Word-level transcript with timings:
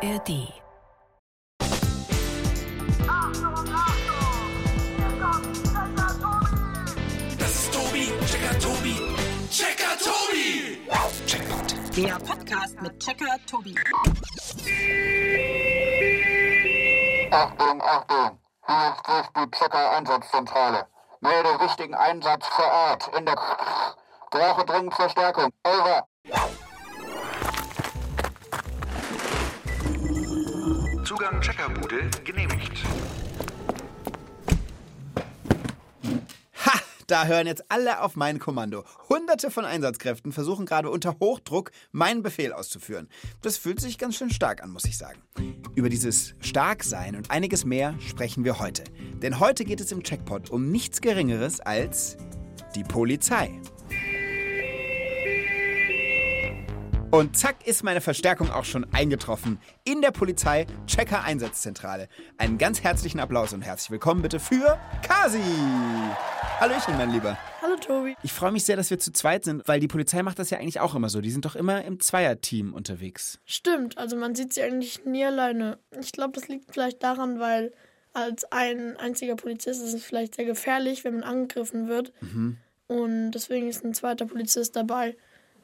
ARD. 0.00 0.52
Das 7.36 7.50
ist 7.50 7.74
Tobi, 7.74 8.12
Checker 8.26 8.58
Tobi, 8.60 8.94
Checker 9.50 9.98
Tobi. 9.98 10.86
Checkpoint. 11.26 11.96
Der 11.96 12.14
Podcast 12.20 12.80
mit 12.80 13.00
Checker 13.00 13.36
Tobi. 13.50 13.74
Achtung, 17.32 17.82
Achtung! 17.82 18.38
Hier 18.68 18.94
spricht 19.00 19.36
die 19.36 19.50
Checker-Einsatzzentrale. 19.50 20.86
Melde 21.20 21.60
wichtigen 21.60 21.94
Einsatz 21.96 22.46
vor 22.46 22.70
Ort 22.70 23.10
in 23.18 23.26
der... 23.26 23.34
Brauche 24.30 24.64
dringend 24.64 24.94
Verstärkung. 24.94 25.50
Over. 25.64 26.06
Zugang 31.08 31.40
Checkerbude 31.40 32.10
genehmigt. 32.22 32.84
Ha! 36.66 36.80
Da 37.06 37.24
hören 37.24 37.46
jetzt 37.46 37.64
alle 37.70 38.02
auf 38.02 38.14
mein 38.14 38.38
Kommando. 38.38 38.84
Hunderte 39.08 39.50
von 39.50 39.64
Einsatzkräften 39.64 40.32
versuchen 40.32 40.66
gerade 40.66 40.90
unter 40.90 41.16
Hochdruck 41.18 41.70
meinen 41.92 42.22
Befehl 42.22 42.52
auszuführen. 42.52 43.08
Das 43.40 43.56
fühlt 43.56 43.80
sich 43.80 43.96
ganz 43.96 44.16
schön 44.16 44.28
stark 44.28 44.62
an, 44.62 44.68
muss 44.68 44.84
ich 44.84 44.98
sagen. 44.98 45.22
Über 45.74 45.88
dieses 45.88 46.34
Starksein 46.40 47.16
und 47.16 47.30
einiges 47.30 47.64
mehr 47.64 47.94
sprechen 48.06 48.44
wir 48.44 48.58
heute. 48.58 48.84
Denn 49.22 49.40
heute 49.40 49.64
geht 49.64 49.80
es 49.80 49.90
im 49.90 50.02
Checkpot 50.02 50.50
um 50.50 50.70
nichts 50.70 51.00
Geringeres 51.00 51.60
als 51.60 52.18
die 52.74 52.84
Polizei. 52.84 53.58
Und 57.10 57.38
zack 57.38 57.66
ist 57.66 57.84
meine 57.84 58.02
Verstärkung 58.02 58.50
auch 58.50 58.66
schon 58.66 58.86
eingetroffen. 58.92 59.58
In 59.84 60.02
der 60.02 60.10
Polizei 60.10 60.66
Checker 60.86 61.24
Einsatzzentrale. 61.24 62.06
Einen 62.36 62.58
ganz 62.58 62.82
herzlichen 62.82 63.18
Applaus 63.18 63.54
und 63.54 63.62
herzlich 63.62 63.90
willkommen 63.90 64.20
bitte 64.20 64.38
für 64.38 64.78
Kasi. 65.02 65.40
Hallöchen, 66.60 66.98
mein 66.98 67.10
Lieber. 67.10 67.38
Hallo 67.62 67.76
Tobi. 67.76 68.14
Ich 68.22 68.34
freue 68.34 68.52
mich 68.52 68.66
sehr, 68.66 68.76
dass 68.76 68.90
wir 68.90 68.98
zu 68.98 69.10
zweit 69.10 69.46
sind, 69.46 69.66
weil 69.66 69.80
die 69.80 69.88
Polizei 69.88 70.22
macht 70.22 70.38
das 70.38 70.50
ja 70.50 70.58
eigentlich 70.58 70.80
auch 70.80 70.94
immer 70.94 71.08
so. 71.08 71.22
Die 71.22 71.30
sind 71.30 71.46
doch 71.46 71.56
immer 71.56 71.82
im 71.82 71.98
Zweierteam 71.98 72.74
unterwegs. 72.74 73.40
Stimmt, 73.46 73.96
also 73.96 74.14
man 74.14 74.34
sieht 74.34 74.52
sie 74.52 74.60
eigentlich 74.60 75.06
nie 75.06 75.24
alleine. 75.24 75.78
Ich 75.98 76.12
glaube, 76.12 76.32
das 76.34 76.48
liegt 76.48 76.74
vielleicht 76.74 77.02
daran, 77.02 77.40
weil 77.40 77.72
als 78.12 78.44
ein 78.52 78.98
einziger 78.98 79.36
Polizist 79.36 79.82
ist 79.82 79.94
es 79.94 80.04
vielleicht 80.04 80.34
sehr 80.34 80.44
gefährlich, 80.44 81.04
wenn 81.04 81.14
man 81.14 81.22
angegriffen 81.22 81.88
wird. 81.88 82.12
Und 82.86 83.30
deswegen 83.30 83.68
ist 83.68 83.82
ein 83.82 83.94
zweiter 83.94 84.26
Polizist 84.26 84.76
dabei, 84.76 85.16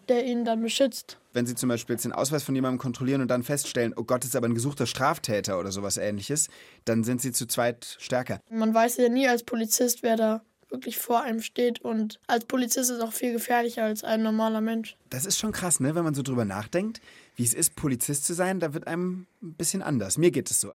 der 0.09 0.25
ihn 0.25 0.45
dann 0.45 0.63
beschützt. 0.63 1.19
Wenn 1.33 1.47
sie 1.47 1.55
zum 1.55 1.69
Beispiel 1.69 1.95
jetzt 1.95 2.05
den 2.05 2.13
Ausweis 2.13 2.43
von 2.43 2.55
jemandem 2.55 2.79
kontrollieren 2.79 3.21
und 3.21 3.29
dann 3.29 3.43
feststellen, 3.43 3.93
oh 3.97 4.05
Gott, 4.05 4.25
ist 4.25 4.37
aber 4.37 4.47
ein 4.47 4.55
gesuchter 4.55 4.87
Straftäter 4.87 5.59
oder 5.59 5.73
sowas 5.73 5.97
ähnliches, 5.97 6.49
dann 6.85 7.05
sind 7.05 7.21
sie 7.21 7.33
zu 7.33 7.47
zweit 7.47 7.97
stärker. 7.99 8.41
Man 8.51 8.75
weiß 8.75 8.99
ja 8.99 9.09
nie 9.09 9.29
als 9.29 9.43
Polizist, 9.43 10.03
wer 10.03 10.17
da 10.17 10.43
wirklich 10.71 10.99
vor 10.99 11.23
einem 11.23 11.41
steht. 11.41 11.81
Und 11.81 12.21
als 12.27 12.45
Polizist 12.45 12.91
ist 12.91 12.97
es 12.97 13.03
auch 13.03 13.13
viel 13.13 13.33
gefährlicher 13.33 13.85
als 13.85 14.05
ein 14.05 14.23
normaler 14.23 14.61
Mensch. 14.61 14.97
Das 15.11 15.25
ist 15.25 15.39
schon 15.39 15.53
krass, 15.53 15.81
ne? 15.81 15.95
Wenn 15.95 16.05
man 16.05 16.15
so 16.15 16.23
drüber 16.23 16.45
nachdenkt, 16.45 17.01
wie 17.37 17.43
es 17.45 17.53
ist, 17.55 17.75
Polizist 17.77 18.25
zu 18.27 18.35
sein, 18.35 18.61
da 18.61 18.75
wird 18.75 18.87
einem 18.87 19.27
ein 19.43 19.55
bisschen 19.55 19.83
anders. 19.83 20.19
Mir 20.19 20.31
geht 20.31 20.51
es 20.51 20.61
so. 20.61 20.73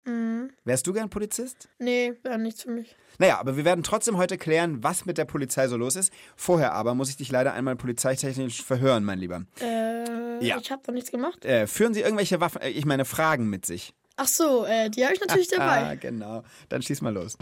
Wärst 0.66 0.88
du 0.88 0.94
gern 0.94 1.10
Polizist? 1.10 1.70
Nee, 1.80 2.14
wäre 2.24 2.38
nichts 2.38 2.64
für 2.64 2.72
mich. 2.72 2.96
Naja, 3.18 3.40
aber 3.40 3.56
wir 3.58 3.66
werden 3.66 3.84
trotzdem 3.84 4.18
heute 4.18 4.38
klären, 4.38 4.84
was 4.84 5.06
mit 5.06 5.18
der 5.18 5.26
Polizei 5.26 5.68
so 5.68 5.78
los 5.78 5.96
ist. 5.96 6.12
Vorher 6.36 6.74
aber 6.74 6.96
muss 6.96 7.10
ich 7.10 7.18
dich 7.18 7.32
leider 7.32 7.54
einmal 7.54 7.76
polizeitechnisch 7.76 8.62
verhören, 8.64 9.04
mein 9.04 9.20
Lieber. 9.20 9.44
Äh, 9.62 10.46
Ja. 10.46 10.58
ich 10.58 10.72
habe 10.72 10.82
doch 10.86 10.94
nichts 10.94 11.12
gemacht. 11.12 11.44
Äh, 11.46 11.66
führen 11.68 11.94
Sie 11.94 12.02
irgendwelche 12.02 12.40
Waffen, 12.42 12.62
äh, 12.62 12.70
ich 12.70 12.86
meine 12.86 13.06
Fragen 13.06 13.50
mit 13.50 13.66
sich? 13.66 13.94
Ach 14.18 14.28
so, 14.28 14.66
äh, 14.66 14.90
die 14.90 15.04
habe 15.06 15.14
ich 15.14 15.22
natürlich 15.22 15.50
Ah, 15.60 15.82
dabei. 15.82 15.96
genau. 15.96 16.44
Dann 16.70 16.82
schieß 16.82 17.02
mal 17.02 17.14
los. 17.14 17.38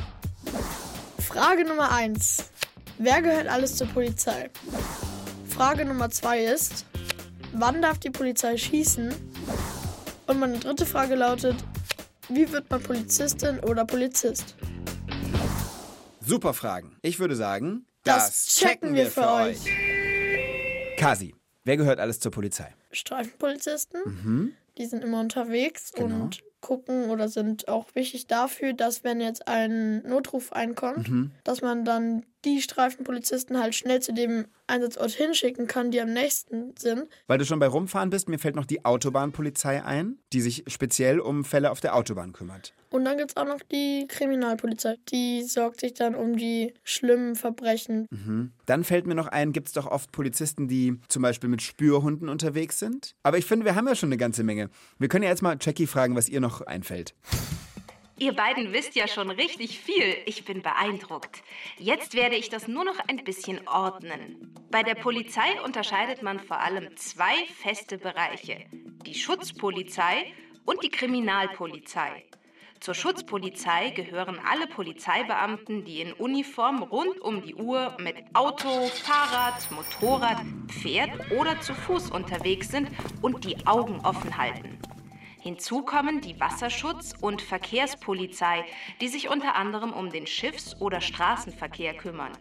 Frage 1.20 1.66
Nummer 1.66 1.92
1. 1.92 2.46
Wer 3.00 3.22
gehört 3.22 3.48
alles 3.48 3.76
zur 3.76 3.88
Polizei? 3.88 4.50
Frage 5.50 5.86
Nummer 5.86 6.10
2 6.10 6.46
ist, 6.46 6.86
wann 7.54 7.82
darf 7.82 8.00
die 8.00 8.10
Polizei 8.10 8.58
schießen? 8.58 9.14
Und 10.28 10.40
meine 10.40 10.60
dritte 10.60 10.86
Frage 10.86 11.16
lautet, 11.16 11.56
wie 12.30 12.52
wird 12.52 12.70
man 12.70 12.82
Polizistin 12.84 13.60
oder 13.60 13.86
Polizist? 13.86 14.56
Super 16.20 16.54
Fragen. 16.54 16.98
Ich 17.02 17.20
würde 17.20 17.36
sagen, 17.36 17.86
Das 18.04 18.48
checken 18.56 18.94
wir 18.96 19.08
für 19.10 19.30
euch. 19.30 19.60
Kasi, 20.98 21.36
wer 21.64 21.78
gehört 21.78 22.00
alles 22.00 22.20
zur 22.20 22.32
Polizei? 22.32 22.74
Streifenpolizisten, 22.92 24.54
die 24.78 24.86
sind 24.86 25.04
immer 25.04 25.20
unterwegs 25.22 25.92
Mhm. 25.94 25.98
Genau. 26.02 26.24
und 26.24 26.44
gucken 26.60 27.10
oder 27.10 27.30
sind 27.30 27.68
auch 27.68 27.86
wichtig 27.94 28.28
dafür, 28.28 28.74
dass 28.74 29.04
wenn 29.04 29.22
jetzt 29.22 29.48
ein 29.48 30.02
Notruf 30.04 30.52
einkommt, 30.52 31.08
Mhm. 31.08 31.32
dass 31.44 31.62
man 31.62 31.86
dann 31.86 32.26
die 32.48 32.62
Streifenpolizisten 32.62 33.60
halt 33.60 33.76
schnell 33.76 34.02
zu 34.02 34.14
dem 34.14 34.46
Einsatzort 34.68 35.12
hinschicken 35.12 35.68
kann, 35.68 35.92
die 35.92 36.00
am 36.02 36.14
nächsten 36.14 36.74
sind. 36.78 37.08
Weil 37.28 37.38
du 37.38 37.46
schon 37.46 37.60
bei 37.60 37.68
Rumfahren 37.68 38.10
bist, 38.10 38.30
mir 38.30 38.40
fällt 38.40 38.56
noch 38.56 38.66
die 38.66 38.86
Autobahnpolizei 38.86 39.84
ein, 39.84 40.18
die 40.34 40.42
sich 40.42 40.64
speziell 40.68 41.20
um 41.20 41.44
Fälle 41.44 41.72
auf 41.72 41.80
der 41.80 41.96
Autobahn 41.96 42.34
kümmert. 42.34 42.74
Und 42.90 43.04
dann 43.04 43.18
gibt 43.18 43.32
es 43.32 43.38
auch 43.38 43.46
noch 43.46 43.60
die 43.70 44.06
Kriminalpolizei. 44.08 44.96
Die 45.10 45.44
sorgt 45.44 45.82
sich 45.82 45.94
dann 45.94 46.16
um 46.16 46.38
die 46.38 46.74
schlimmen 46.84 47.36
Verbrechen. 47.36 48.08
Dann 48.66 48.84
fällt 48.86 49.08
mir 49.08 49.16
noch 49.16 49.28
ein, 49.28 49.52
gibt 49.52 49.68
es 49.68 49.74
doch 49.74 49.88
oft 49.88 50.12
Polizisten, 50.14 50.70
die 50.70 50.98
zum 51.10 51.22
Beispiel 51.22 51.50
mit 51.50 51.62
Spürhunden 51.62 52.30
unterwegs 52.30 52.80
sind. 52.80 53.14
Aber 53.24 53.38
ich 53.38 53.46
finde, 53.46 53.66
wir 53.66 53.76
haben 53.76 53.88
ja 53.88 53.96
schon 53.96 54.08
eine 54.08 54.18
ganze 54.18 54.44
Menge. 54.44 54.70
Wir 55.00 55.10
können 55.10 55.24
ja 55.24 55.30
jetzt 55.30 55.42
mal 55.42 55.58
Jackie 55.60 55.88
fragen, 55.88 56.16
was 56.16 56.30
ihr 56.30 56.40
noch 56.40 56.62
einfällt. 56.62 57.14
Ihr 58.20 58.34
beiden 58.34 58.74
wisst 58.74 58.96
ja 58.96 59.08
schon 59.08 59.30
richtig 59.30 59.80
viel. 59.80 60.18
Ich 60.26 60.44
bin 60.44 60.64
beeindruckt. 60.64 61.44
Jetzt 61.78 62.16
werde 62.16 62.36
ich 62.36 62.50
das 62.50 62.68
nur 62.68 62.84
noch 62.84 62.98
ein 63.08 63.24
bisschen 63.24 63.68
ordnen. 63.68 64.56
Bei 64.72 64.82
der 64.82 64.96
Polizei 64.96 65.62
unterscheidet 65.64 66.24
man 66.24 66.40
vor 66.40 66.60
allem 66.60 66.98
zwei 66.98 67.36
feste 67.62 68.00
Bereiche. 68.00 68.66
Die 69.06 69.14
Schutzpolizei 69.14 70.34
und 70.66 70.84
die 70.84 70.90
Kriminalpolizei. 70.90 72.26
Zur 72.80 72.96
Schutzpolizei 72.96 73.92
gehören 73.92 74.40
alle 74.40 74.66
Polizeibeamten, 74.66 75.86
die 75.86 76.02
in 76.02 76.14
Uniform 76.14 76.82
rund 76.82 77.20
um 77.22 77.44
die 77.44 77.54
Uhr 77.54 77.96
mit 78.00 78.16
Auto, 78.34 78.88
Fahrrad, 78.88 79.70
Motorrad, 79.70 80.42
Pferd 80.68 81.12
oder 81.32 81.62
zu 81.62 81.76
Fuß 81.76 82.10
unterwegs 82.10 82.70
sind 82.70 82.90
und 83.22 83.46
die 83.46 83.68
Augen 83.68 84.00
offen 84.04 84.38
halten. 84.38 84.80
Hinzu 85.48 85.82
kommen 85.82 86.20
die 86.20 86.42
Wasserschutz- 86.42 87.14
und 87.22 87.42
Verkehrspolizei, 87.42 88.66
die 89.00 89.08
sich 89.08 89.30
unter 89.30 89.56
anderem 89.56 89.94
um 89.94 90.10
den 90.10 90.28
Schiffs- 90.28 90.76
oder 90.82 91.00
Straßenverkehr 91.00 91.94
kümmern. 91.94 92.34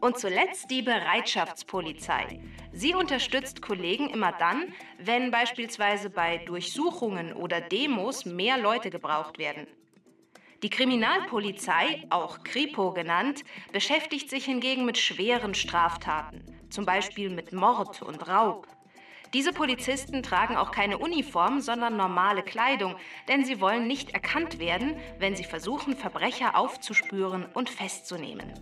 Und 0.00 0.20
zuletzt 0.20 0.70
die 0.70 0.82
Bereitschaftspolizei. 0.82 2.38
Sie 2.70 2.94
unterstützt 2.94 3.60
Kollegen 3.60 4.08
immer 4.08 4.30
dann, 4.30 4.72
wenn 5.00 5.32
beispielsweise 5.32 6.10
bei 6.10 6.38
Durchsuchungen 6.38 7.32
oder 7.32 7.60
Demos 7.60 8.24
mehr 8.24 8.56
Leute 8.56 8.90
gebraucht 8.90 9.38
werden. 9.38 9.66
Die 10.62 10.70
Kriminalpolizei, 10.70 12.04
auch 12.08 12.44
Kripo 12.44 12.92
genannt, 12.92 13.42
beschäftigt 13.72 14.30
sich 14.30 14.44
hingegen 14.44 14.84
mit 14.84 14.96
schweren 14.96 15.54
Straftaten, 15.54 16.44
zum 16.70 16.86
Beispiel 16.86 17.30
mit 17.30 17.52
Mord 17.52 18.00
und 18.00 18.28
Raub. 18.28 18.68
Diese 19.34 19.52
Polizisten 19.52 20.22
tragen 20.22 20.56
auch 20.56 20.70
keine 20.70 20.98
Uniform, 20.98 21.60
sondern 21.60 21.96
normale 21.96 22.42
Kleidung, 22.42 22.96
denn 23.28 23.44
sie 23.44 23.60
wollen 23.60 23.86
nicht 23.86 24.10
erkannt 24.10 24.58
werden, 24.58 24.96
wenn 25.18 25.36
sie 25.36 25.44
versuchen, 25.44 25.96
Verbrecher 25.96 26.56
aufzuspüren 26.56 27.46
und 27.52 27.68
festzunehmen. 27.68 28.52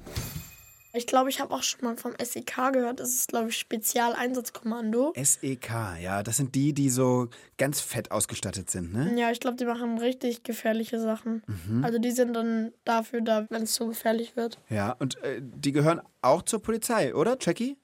Ich 0.93 1.07
glaube, 1.07 1.29
ich 1.29 1.41
habe 1.41 1.55
auch 1.55 1.63
schon 1.63 1.81
mal 1.83 1.97
vom 1.99 2.15
SEK 2.19 2.73
gehört. 2.73 3.01
Das 3.01 3.11
ist, 3.11 3.29
glaube 3.29 3.51
ich, 3.51 3.59
Spezialeinsatzkommando. 3.59 5.13
SEK, 5.15 5.99
ja, 6.01 6.23
das 6.23 6.39
sind 6.39 6.55
die, 6.55 6.73
die 6.73 6.89
so 6.89 7.29
ganz 7.59 7.81
fett 7.81 8.11
ausgestattet 8.11 8.71
sind, 8.71 8.95
ne? 8.95 9.15
Ja, 9.15 9.31
ich 9.31 9.39
glaube, 9.39 9.59
die 9.59 9.67
machen 9.67 9.99
richtig 9.99 10.43
gefährliche 10.43 10.99
Sachen. 10.99 11.43
Also 11.83 11.99
die 11.99 12.13
sind 12.13 12.33
dann 12.33 12.73
dafür 12.85 13.21
da, 13.21 13.47
wenn 13.51 13.65
es 13.65 13.75
so 13.75 13.89
gefährlich 13.89 14.37
wird. 14.37 14.59
Ja, 14.71 14.93
und 14.99 15.23
äh, 15.23 15.43
die 15.43 15.73
gehören 15.73 16.01
auch 16.23 16.43
zur 16.43 16.63
Polizei, 16.63 17.15
oder, 17.15 17.37
Jackie? 17.39 17.77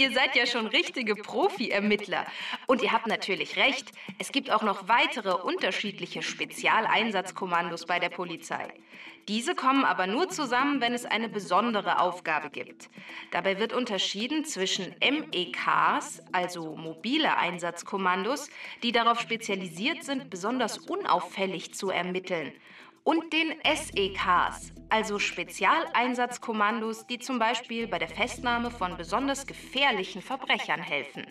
Ihr 0.00 0.12
seid 0.12 0.36
ja 0.36 0.46
schon 0.46 0.68
richtige 0.68 1.16
Profi-Ermittler. 1.16 2.24
Und 2.68 2.82
ihr 2.82 2.92
habt 2.92 3.08
natürlich 3.08 3.56
recht, 3.56 3.90
es 4.20 4.30
gibt 4.30 4.48
auch 4.48 4.62
noch 4.62 4.86
weitere 4.86 5.32
unterschiedliche 5.32 6.22
Spezialeinsatzkommandos 6.22 7.84
bei 7.84 7.98
der 7.98 8.08
Polizei. 8.08 8.72
Diese 9.26 9.56
kommen 9.56 9.84
aber 9.84 10.06
nur 10.06 10.28
zusammen, 10.28 10.80
wenn 10.80 10.94
es 10.94 11.04
eine 11.04 11.28
besondere 11.28 12.00
Aufgabe 12.00 12.48
gibt. 12.48 12.90
Dabei 13.32 13.58
wird 13.58 13.72
unterschieden 13.72 14.44
zwischen 14.44 14.94
MEKs, 15.00 16.22
also 16.30 16.76
mobile 16.76 17.36
Einsatzkommandos, 17.36 18.50
die 18.84 18.92
darauf 18.92 19.18
spezialisiert 19.18 20.04
sind, 20.04 20.30
besonders 20.30 20.78
unauffällig 20.78 21.74
zu 21.74 21.90
ermitteln, 21.90 22.52
und 23.08 23.32
den 23.32 23.54
SEKs, 23.64 24.70
also 24.90 25.18
Spezialeinsatzkommandos, 25.18 27.06
die 27.06 27.18
zum 27.18 27.38
Beispiel 27.38 27.88
bei 27.88 27.98
der 27.98 28.08
Festnahme 28.08 28.70
von 28.70 28.98
besonders 28.98 29.46
gefährlichen 29.46 30.20
Verbrechern 30.20 30.82
helfen. 30.82 31.24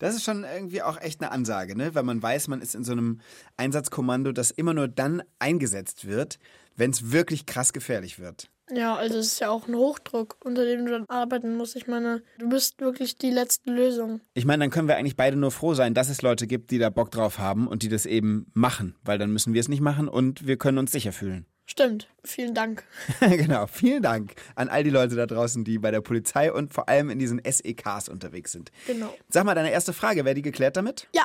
Das 0.00 0.16
ist 0.16 0.24
schon 0.24 0.42
irgendwie 0.42 0.82
auch 0.82 1.00
echt 1.00 1.22
eine 1.22 1.30
Ansage, 1.30 1.76
ne? 1.76 1.94
Weil 1.94 2.02
man 2.02 2.20
weiß, 2.20 2.48
man 2.48 2.60
ist 2.60 2.74
in 2.74 2.82
so 2.82 2.90
einem 2.90 3.20
Einsatzkommando, 3.56 4.32
das 4.32 4.50
immer 4.50 4.74
nur 4.74 4.88
dann 4.88 5.22
eingesetzt 5.38 6.08
wird, 6.08 6.40
wenn 6.74 6.90
es 6.90 7.12
wirklich 7.12 7.46
krass 7.46 7.72
gefährlich 7.72 8.18
wird. 8.18 8.50
Ja, 8.74 8.96
also 8.96 9.18
es 9.18 9.26
ist 9.26 9.40
ja 9.40 9.50
auch 9.50 9.68
ein 9.68 9.74
Hochdruck, 9.74 10.36
unter 10.44 10.64
dem 10.64 10.86
du 10.86 10.92
dann 10.92 11.04
arbeiten 11.08 11.56
musst. 11.56 11.76
Ich 11.76 11.86
meine, 11.86 12.22
du 12.38 12.48
bist 12.48 12.80
wirklich 12.80 13.18
die 13.18 13.30
letzte 13.30 13.70
Lösung. 13.70 14.20
Ich 14.34 14.46
meine, 14.46 14.64
dann 14.64 14.70
können 14.70 14.88
wir 14.88 14.96
eigentlich 14.96 15.16
beide 15.16 15.36
nur 15.36 15.50
froh 15.50 15.74
sein, 15.74 15.94
dass 15.94 16.08
es 16.08 16.22
Leute 16.22 16.46
gibt, 16.46 16.70
die 16.70 16.78
da 16.78 16.88
Bock 16.88 17.10
drauf 17.10 17.38
haben 17.38 17.68
und 17.68 17.82
die 17.82 17.88
das 17.88 18.06
eben 18.06 18.46
machen, 18.54 18.96
weil 19.04 19.18
dann 19.18 19.30
müssen 19.30 19.52
wir 19.52 19.60
es 19.60 19.68
nicht 19.68 19.82
machen 19.82 20.08
und 20.08 20.46
wir 20.46 20.56
können 20.56 20.78
uns 20.78 20.92
sicher 20.92 21.12
fühlen. 21.12 21.46
Stimmt. 21.66 22.08
Vielen 22.24 22.54
Dank. 22.54 22.84
genau, 23.20 23.66
vielen 23.66 24.02
Dank 24.02 24.34
an 24.56 24.68
all 24.68 24.84
die 24.84 24.90
Leute 24.90 25.16
da 25.16 25.26
draußen, 25.26 25.64
die 25.64 25.78
bei 25.78 25.90
der 25.90 26.00
Polizei 26.00 26.52
und 26.52 26.72
vor 26.72 26.88
allem 26.88 27.08
in 27.10 27.18
diesen 27.18 27.40
SEKs 27.44 28.08
unterwegs 28.08 28.52
sind. 28.52 28.72
Genau. 28.86 29.14
Sag 29.28 29.44
mal, 29.44 29.54
deine 29.54 29.70
erste 29.70 29.92
Frage, 29.92 30.24
wäre 30.24 30.34
die 30.34 30.42
geklärt 30.42 30.76
damit? 30.76 31.08
Ja. 31.14 31.24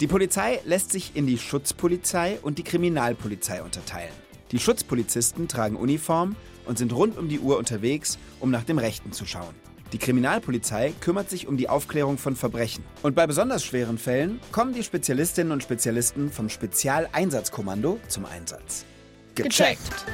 Die 0.00 0.06
Polizei 0.06 0.60
lässt 0.64 0.92
sich 0.92 1.16
in 1.16 1.26
die 1.26 1.38
Schutzpolizei 1.38 2.38
und 2.42 2.58
die 2.58 2.62
Kriminalpolizei 2.62 3.62
unterteilen. 3.62 4.12
Die 4.50 4.58
Schutzpolizisten 4.58 5.46
tragen 5.46 5.76
Uniform 5.76 6.34
und 6.64 6.78
sind 6.78 6.92
rund 6.94 7.18
um 7.18 7.28
die 7.28 7.38
Uhr 7.38 7.58
unterwegs, 7.58 8.18
um 8.40 8.50
nach 8.50 8.64
dem 8.64 8.78
Rechten 8.78 9.12
zu 9.12 9.26
schauen. 9.26 9.54
Die 9.92 9.98
Kriminalpolizei 9.98 10.92
kümmert 11.00 11.30
sich 11.30 11.46
um 11.46 11.56
die 11.56 11.68
Aufklärung 11.68 12.18
von 12.18 12.36
Verbrechen. 12.36 12.84
Und 13.02 13.14
bei 13.14 13.26
besonders 13.26 13.64
schweren 13.64 13.98
Fällen 13.98 14.38
kommen 14.52 14.74
die 14.74 14.82
Spezialistinnen 14.82 15.52
und 15.52 15.62
Spezialisten 15.62 16.30
vom 16.30 16.48
Spezialeinsatzkommando 16.48 17.98
zum 18.08 18.26
Einsatz. 18.26 18.84
Gecheckt. 19.34 20.06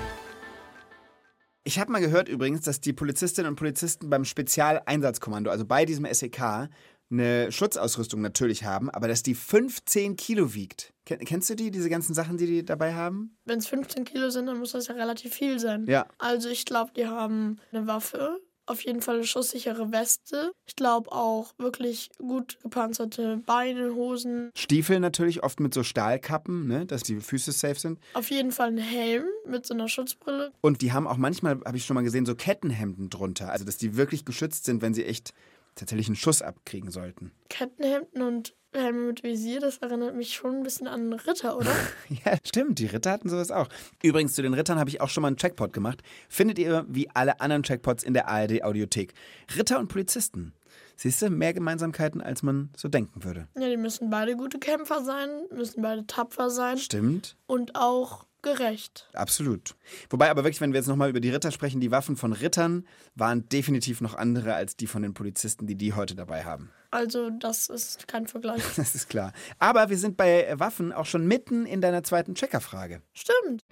Ich 1.67 1.79
habe 1.79 1.91
mal 1.91 2.01
gehört 2.01 2.29
übrigens, 2.29 2.61
dass 2.61 2.81
die 2.81 2.93
Polizistinnen 2.93 3.49
und 3.51 3.57
Polizisten 3.57 4.11
beim 4.11 4.25
Spezialeinsatzkommando, 4.25 5.51
also 5.51 5.65
bei 5.65 5.87
diesem 5.87 6.07
SEK, 6.13 6.69
eine 7.15 7.51
Schutzausrüstung 7.51 8.21
natürlich 8.21 8.65
haben, 8.65 8.91
aber 8.91 9.09
dass 9.09 9.23
die 9.23 9.35
15 9.35 10.17
Kilo 10.17 10.55
wiegt. 10.55 10.93
Ken 11.07 11.19
kennst 11.21 11.51
du 11.51 11.55
die, 11.55 11.71
diese 11.71 11.91
ganzen 11.91 12.15
Sachen, 12.15 12.37
die 12.37 12.47
die 12.47 12.65
dabei 12.65 12.95
haben? 12.95 13.37
Wenn 13.45 13.59
es 13.59 13.67
15 13.67 14.05
Kilo 14.05 14.31
sind, 14.31 14.47
dann 14.47 14.59
muss 14.59 14.73
das 14.73 14.89
ja 14.89 14.95
relativ 14.95 15.35
viel 15.35 15.59
sein. 15.59 15.87
Ja. 15.87 16.07
Also 16.19 16.49
ich 16.49 16.65
glaube, 16.65 16.93
die 16.97 17.07
haben 17.07 17.59
eine 17.73 17.87
Waffe, 17.87 18.41
auf 18.67 18.83
jeden 18.85 19.03
Fall 19.03 19.17
eine 19.17 19.27
schusssichere 19.27 19.93
Weste. 19.93 20.53
Ich 20.67 20.77
glaube 20.77 21.13
auch 21.13 21.53
wirklich 21.59 22.11
gut 22.19 22.59
gepanzerte 22.63 23.37
Beine, 23.45 23.95
Hosen. 23.95 24.51
Stiefel 24.55 25.01
natürlich, 25.01 25.43
oft 25.43 25.61
mit 25.61 25.75
so 25.75 25.83
Stahlkappen, 25.83 26.67
ne, 26.67 26.87
dass 26.87 27.03
die 27.03 27.21
Füße 27.21 27.53
safe 27.53 27.79
sind. 27.79 27.99
Auf 28.15 28.31
jeden 28.31 28.53
Fall 28.53 28.69
ein 28.69 28.79
Helm 28.79 29.27
mit 29.47 29.67
so 29.67 29.75
einer 29.75 29.89
Schutzbrille. 29.89 30.53
Und 30.61 30.81
die 30.81 30.93
haben 30.93 31.07
auch 31.07 31.19
manchmal, 31.19 31.61
habe 31.65 31.77
ich 31.77 31.85
schon 31.85 31.95
mal 31.95 32.05
gesehen, 32.05 32.27
so 32.27 32.35
Kettenhemden 32.35 33.11
drunter. 33.11 33.51
Also, 33.51 33.65
dass 33.65 33.77
die 33.77 33.97
wirklich 33.97 34.25
geschützt 34.25 34.65
sind, 34.65 34.81
wenn 34.81 34.95
sie 34.95 35.05
echt 35.05 35.35
tatsächlich 35.75 36.07
einen 36.09 36.17
Schuss 36.17 36.43
abkriegen 36.43 36.91
sollten. 36.91 37.33
Kettenhemden 37.49 38.23
und 38.23 38.55
Helme 38.73 39.07
mit 39.07 39.23
Visier, 39.23 39.61
das 39.61 39.79
erinnert 39.79 40.17
mich 40.17 40.35
schon 40.35 40.57
ein 40.57 40.63
bisschen 40.65 40.89
an 40.89 41.01
einen 41.03 41.13
Ritter, 41.13 41.57
oder? 41.57 41.71
Ja, 42.25 42.37
stimmt, 42.45 42.81
die 42.81 42.87
Ritter 42.87 43.13
hatten 43.13 43.29
sowas 43.29 43.51
auch. 43.53 43.69
Übrigens, 44.03 44.35
zu 44.35 44.43
den 44.43 44.53
Rittern 44.55 44.79
habe 44.81 44.91
ich 44.91 45.01
auch 45.01 45.09
schon 45.09 45.23
mal 45.23 45.29
einen 45.29 45.37
Checkpot 45.37 45.73
gemacht. 45.73 46.03
Findet 46.29 46.59
ihr 46.59 46.85
wie 46.89 47.09
alle 47.11 47.41
anderen 47.41 47.63
Checkpots 47.63 48.03
in 48.03 48.15
der 48.15 48.27
ARD-Audiothek. 48.29 49.15
Ritter 49.57 49.79
und 49.79 49.89
Polizisten. 49.89 50.55
Siehst 50.97 51.23
du, 51.23 51.31
mehr 51.31 51.53
Gemeinsamkeiten, 51.55 52.21
als 52.21 52.43
man 52.43 52.71
so 52.77 52.89
denken 52.89 53.25
würde. 53.25 53.49
ja, 53.59 53.69
die 53.69 53.77
müssen 53.77 54.11
beide 54.11 54.37
gute 54.37 54.59
Kämpfer 54.59 55.05
sein, 55.05 55.29
müssen 55.53 55.83
beide 55.83 56.07
tapfer 56.07 56.51
sein 56.51 56.79
Stimmt. 56.79 57.37
und 57.47 57.75
auch 57.77 58.27
gerecht. 58.45 59.09
Absolut. 59.15 59.75
Wobei 60.11 60.31
aber 60.31 60.45
wirklich, 60.45 60.61
wenn 60.61 60.73
wir 60.73 60.79
jetzt 60.79 60.87
nochmal 60.87 61.11
über 61.11 61.19
die 61.19 61.31
Ritter 61.31 61.51
sprechen, 61.51 61.81
die 61.81 61.91
Waffen 61.91 62.17
von 62.17 62.33
Rittern 62.33 62.87
waren 63.17 63.49
definitiv 63.49 64.01
noch 64.01 64.15
andere 64.15 64.55
als 64.55 64.77
die 64.77 64.87
von 64.87 65.03
den 65.03 65.15
Polizisten, 65.15 65.67
die 65.67 65.75
die 65.75 65.95
heute 65.95 66.15
dabei 66.15 66.45
haben. 66.45 66.71
Also 66.93 67.31
das 67.31 67.69
ist 67.69 68.07
kein 68.07 68.29
Vergleich. 68.29 68.63
Das 68.77 68.95
ist 68.95 69.09
klar. 69.09 69.33
Aber 69.59 69.91
wir 69.91 69.99
sind 69.99 70.17
bei 70.17 70.53
Waffen 70.57 70.93
auch 70.93 71.07
schon 71.07 71.27
mitten 71.27 71.67
in 71.67 71.81
deiner 71.81 72.05
zweiten 72.05 72.37
Checkerfrage. 72.37 73.03
Stimmt. 73.13 73.63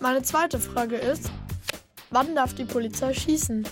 Meine 0.00 0.22
zweite 0.22 0.58
Frage 0.58 0.96
ist, 0.96 1.30
wann 2.10 2.34
darf 2.34 2.54
die 2.54 2.64
Polizei 2.64 3.12
schießen? 3.12 3.66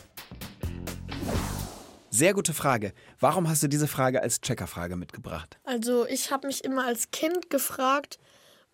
Sehr 2.15 2.35
gute 2.35 2.53
Frage. 2.53 2.93
Warum 3.21 3.49
hast 3.49 3.63
du 3.63 3.69
diese 3.69 3.89
Frage 3.89 4.21
als 4.21 4.43
Checkerfrage 4.43 4.97
mitgebracht? 4.97 5.59
Also 5.65 6.07
ich 6.07 6.31
habe 6.31 6.49
mich 6.49 6.63
immer 6.63 6.85
als 6.85 7.11
Kind 7.11 7.49
gefragt, 7.49 8.19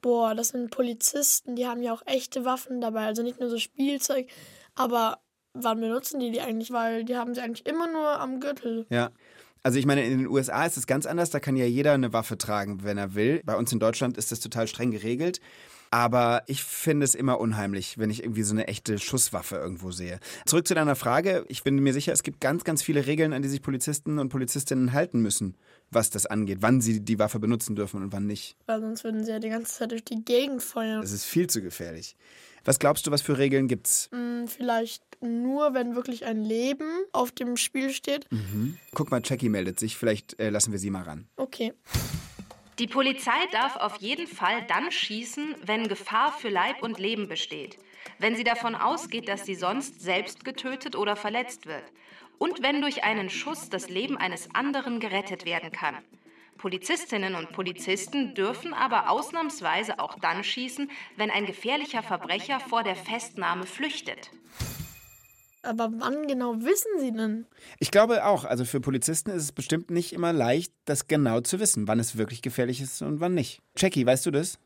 boah, 0.00 0.34
das 0.34 0.48
sind 0.48 0.70
Polizisten, 0.70 1.56
die 1.56 1.66
haben 1.66 1.82
ja 1.82 1.92
auch 1.92 2.02
echte 2.06 2.44
Waffen 2.44 2.80
dabei, 2.80 3.06
also 3.06 3.22
nicht 3.22 3.40
nur 3.40 3.50
so 3.50 3.58
Spielzeug, 3.58 4.28
aber 4.74 5.18
wann 5.54 5.80
benutzen 5.80 6.20
die 6.20 6.30
die 6.30 6.40
eigentlich? 6.40 6.72
Weil 6.72 7.04
die 7.04 7.16
haben 7.16 7.34
sie 7.34 7.40
eigentlich 7.40 7.66
immer 7.66 7.90
nur 7.90 8.20
am 8.20 8.40
Gürtel. 8.40 8.86
Ja. 8.90 9.10
Also 9.62 9.78
ich 9.78 9.86
meine, 9.86 10.04
in 10.04 10.18
den 10.18 10.26
USA 10.28 10.64
ist 10.64 10.76
es 10.76 10.86
ganz 10.86 11.04
anders. 11.04 11.30
Da 11.30 11.40
kann 11.40 11.56
ja 11.56 11.64
jeder 11.64 11.92
eine 11.92 12.12
Waffe 12.12 12.38
tragen, 12.38 12.84
wenn 12.84 12.96
er 12.96 13.14
will. 13.14 13.42
Bei 13.44 13.56
uns 13.56 13.72
in 13.72 13.80
Deutschland 13.80 14.16
ist 14.16 14.30
das 14.30 14.40
total 14.40 14.68
streng 14.68 14.92
geregelt. 14.92 15.40
Aber 15.90 16.43
ich 16.46 16.62
finde 16.64 17.05
es 17.05 17.14
immer 17.14 17.40
unheimlich, 17.40 17.99
wenn 17.99 18.11
ich 18.11 18.23
irgendwie 18.23 18.43
so 18.43 18.52
eine 18.55 18.69
echte 18.69 18.99
Schusswaffe 18.99 19.56
irgendwo 19.56 19.90
sehe. 19.90 20.20
Zurück 20.46 20.67
zu 20.69 20.75
deiner 20.75 20.96
Frage. 20.96 21.44
Ich 21.49 21.62
bin 21.62 21.76
mir 21.76 21.93
sicher, 21.93 22.12
es 22.12 22.23
gibt 22.23 22.40
ganz, 22.40 22.64
ganz 22.64 22.82
viele 22.82 23.06
Regeln, 23.06 23.32
an 23.32 23.43
die 23.43 23.49
sich 23.49 23.62
Polizisten 23.62 24.19
und 24.19 24.29
Polizistinnen 24.29 24.93
halten 24.93 25.20
müssen, 25.20 25.56
was 25.90 26.11
das 26.11 26.26
angeht, 26.26 26.58
wann 26.61 26.81
sie 26.81 27.00
die 27.00 27.19
Waffe 27.19 27.38
benutzen 27.38 27.75
dürfen 27.76 28.02
und 28.02 28.12
wann 28.12 28.26
nicht. 28.26 28.56
Weil 28.67 28.81
sonst 28.81 29.05
würden 29.05 29.25
sie 29.25 29.31
ja 29.31 29.38
die 29.38 29.49
ganze 29.49 29.73
Zeit 29.73 29.90
durch 29.93 30.05
die 30.05 30.25
Gegend 30.25 30.62
feuern. 30.62 31.00
Das 31.00 31.12
ist 31.12 31.25
viel 31.25 31.46
zu 31.49 31.62
gefährlich. 31.62 32.17
Was 32.64 32.79
glaubst 32.79 33.06
du, 33.06 33.11
was 33.11 33.23
für 33.23 33.38
Regeln 33.38 33.69
gibt's? 33.69 34.08
Hm, 34.12 34.46
Vielleicht 34.49 35.02
nur, 35.20 35.75
wenn 35.75 35.94
wirklich 35.94 36.26
ein 36.26 36.44
Leben 36.44 36.88
auf 37.12 37.32
dem 37.32 37.56
Spiel 37.56 37.90
steht. 37.90 38.26
Guck 38.94 39.11
mal, 39.11 39.20
Jackie 39.25 39.49
meldet 39.49 39.81
sich. 39.81 39.96
Vielleicht 39.96 40.38
äh, 40.38 40.50
lassen 40.50 40.73
wir 40.73 40.79
sie 40.79 40.90
mal 40.90 41.02
ran. 41.02 41.29
Okay. 41.37 41.73
Die 42.78 42.86
Polizei 42.86 43.46
darf 43.50 43.75
auf 43.75 43.96
jeden 43.96 44.28
Fall 44.28 44.62
dann 44.69 44.92
schießen, 44.92 45.56
wenn 45.64 45.88
Gefahr 45.88 46.30
für 46.30 46.48
Leib 46.48 46.80
und 46.80 47.00
Leben 47.00 47.26
besteht. 47.26 47.76
Wenn 48.20 48.36
sie 48.36 48.44
davon 48.44 48.76
ausgeht, 48.76 49.28
dass 49.28 49.44
sie 49.44 49.56
sonst 49.56 50.00
selbst 50.00 50.44
getötet 50.44 50.94
oder 50.94 51.16
verletzt 51.16 51.66
wird. 51.66 51.82
Und 52.38 52.62
wenn 52.62 52.80
durch 52.80 53.02
einen 53.02 53.30
Schuss 53.30 53.69
das 53.69 53.88
Leben 53.88 54.16
eines 54.16 54.54
anderen 54.54 55.00
gerettet 55.00 55.44
werden 55.44 55.72
kann. 55.72 55.96
Polizistinnen 56.56 57.34
und 57.34 57.52
Polizisten 57.52 58.34
dürfen 58.34 58.72
aber 58.75 59.10
ausnahmsweise 59.10 59.98
auch 59.98 60.16
dann 60.20 60.44
schießen, 60.44 60.88
wenn 61.16 61.32
ein 61.32 61.46
gefährlicher 61.46 62.04
Verbrecher 62.04 62.60
vor 62.60 62.84
der 62.84 62.96
Festnahme 62.96 63.66
flüchtet. 63.66 64.30
Aber 65.62 65.90
wann 65.93 66.26
genau 66.26 66.55
wissen 66.60 67.00
sie 67.00 67.12
denn? 67.12 67.46
Ich 67.78 67.90
glaube 67.90 68.25
auch, 68.25 68.44
also 68.44 68.64
für 68.64 68.81
Polizisten 68.81 69.31
ist 69.31 69.43
es 69.43 69.52
bestimmt 69.52 69.90
nicht 69.90 70.12
immer 70.12 70.32
leicht, 70.32 70.72
das 70.84 71.08
genau 71.08 71.40
zu 71.40 71.59
wissen, 71.59 71.88
wann 71.88 71.99
es 71.99 72.16
wirklich 72.16 72.42
gefährlich 72.42 72.80
ist 72.80 73.02
und 73.02 73.21
wann 73.21 73.35
nicht. 73.35 73.61
Jackie, 73.76 74.06
weißt 74.06 74.26
du 74.26 74.30
das? 74.30 74.59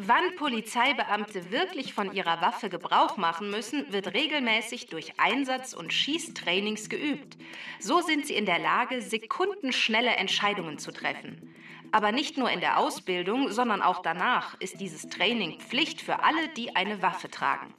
Wann 0.00 0.36
Polizeibeamte 0.36 1.50
wirklich 1.50 1.92
von 1.92 2.12
ihrer 2.12 2.40
Waffe 2.40 2.68
Gebrauch 2.68 3.16
machen 3.16 3.50
müssen, 3.50 3.92
wird 3.92 4.14
regelmäßig 4.14 4.86
durch 4.86 5.18
Einsatz- 5.18 5.74
und 5.74 5.92
Schießtrainings 5.92 6.88
geübt. 6.88 7.36
So 7.80 8.00
sind 8.00 8.24
sie 8.24 8.34
in 8.34 8.46
der 8.46 8.60
Lage, 8.60 9.02
sekundenschnelle 9.02 10.10
Entscheidungen 10.10 10.78
zu 10.78 10.92
treffen. 10.92 11.52
Aber 11.90 12.12
nicht 12.12 12.38
nur 12.38 12.48
in 12.48 12.60
der 12.60 12.78
Ausbildung, 12.78 13.50
sondern 13.50 13.82
auch 13.82 14.00
danach 14.00 14.54
ist 14.60 14.80
dieses 14.80 15.08
Training 15.08 15.58
Pflicht 15.58 16.00
für 16.00 16.22
alle, 16.22 16.48
die 16.56 16.76
eine 16.76 17.02
Waffe 17.02 17.28
tragen. 17.28 17.74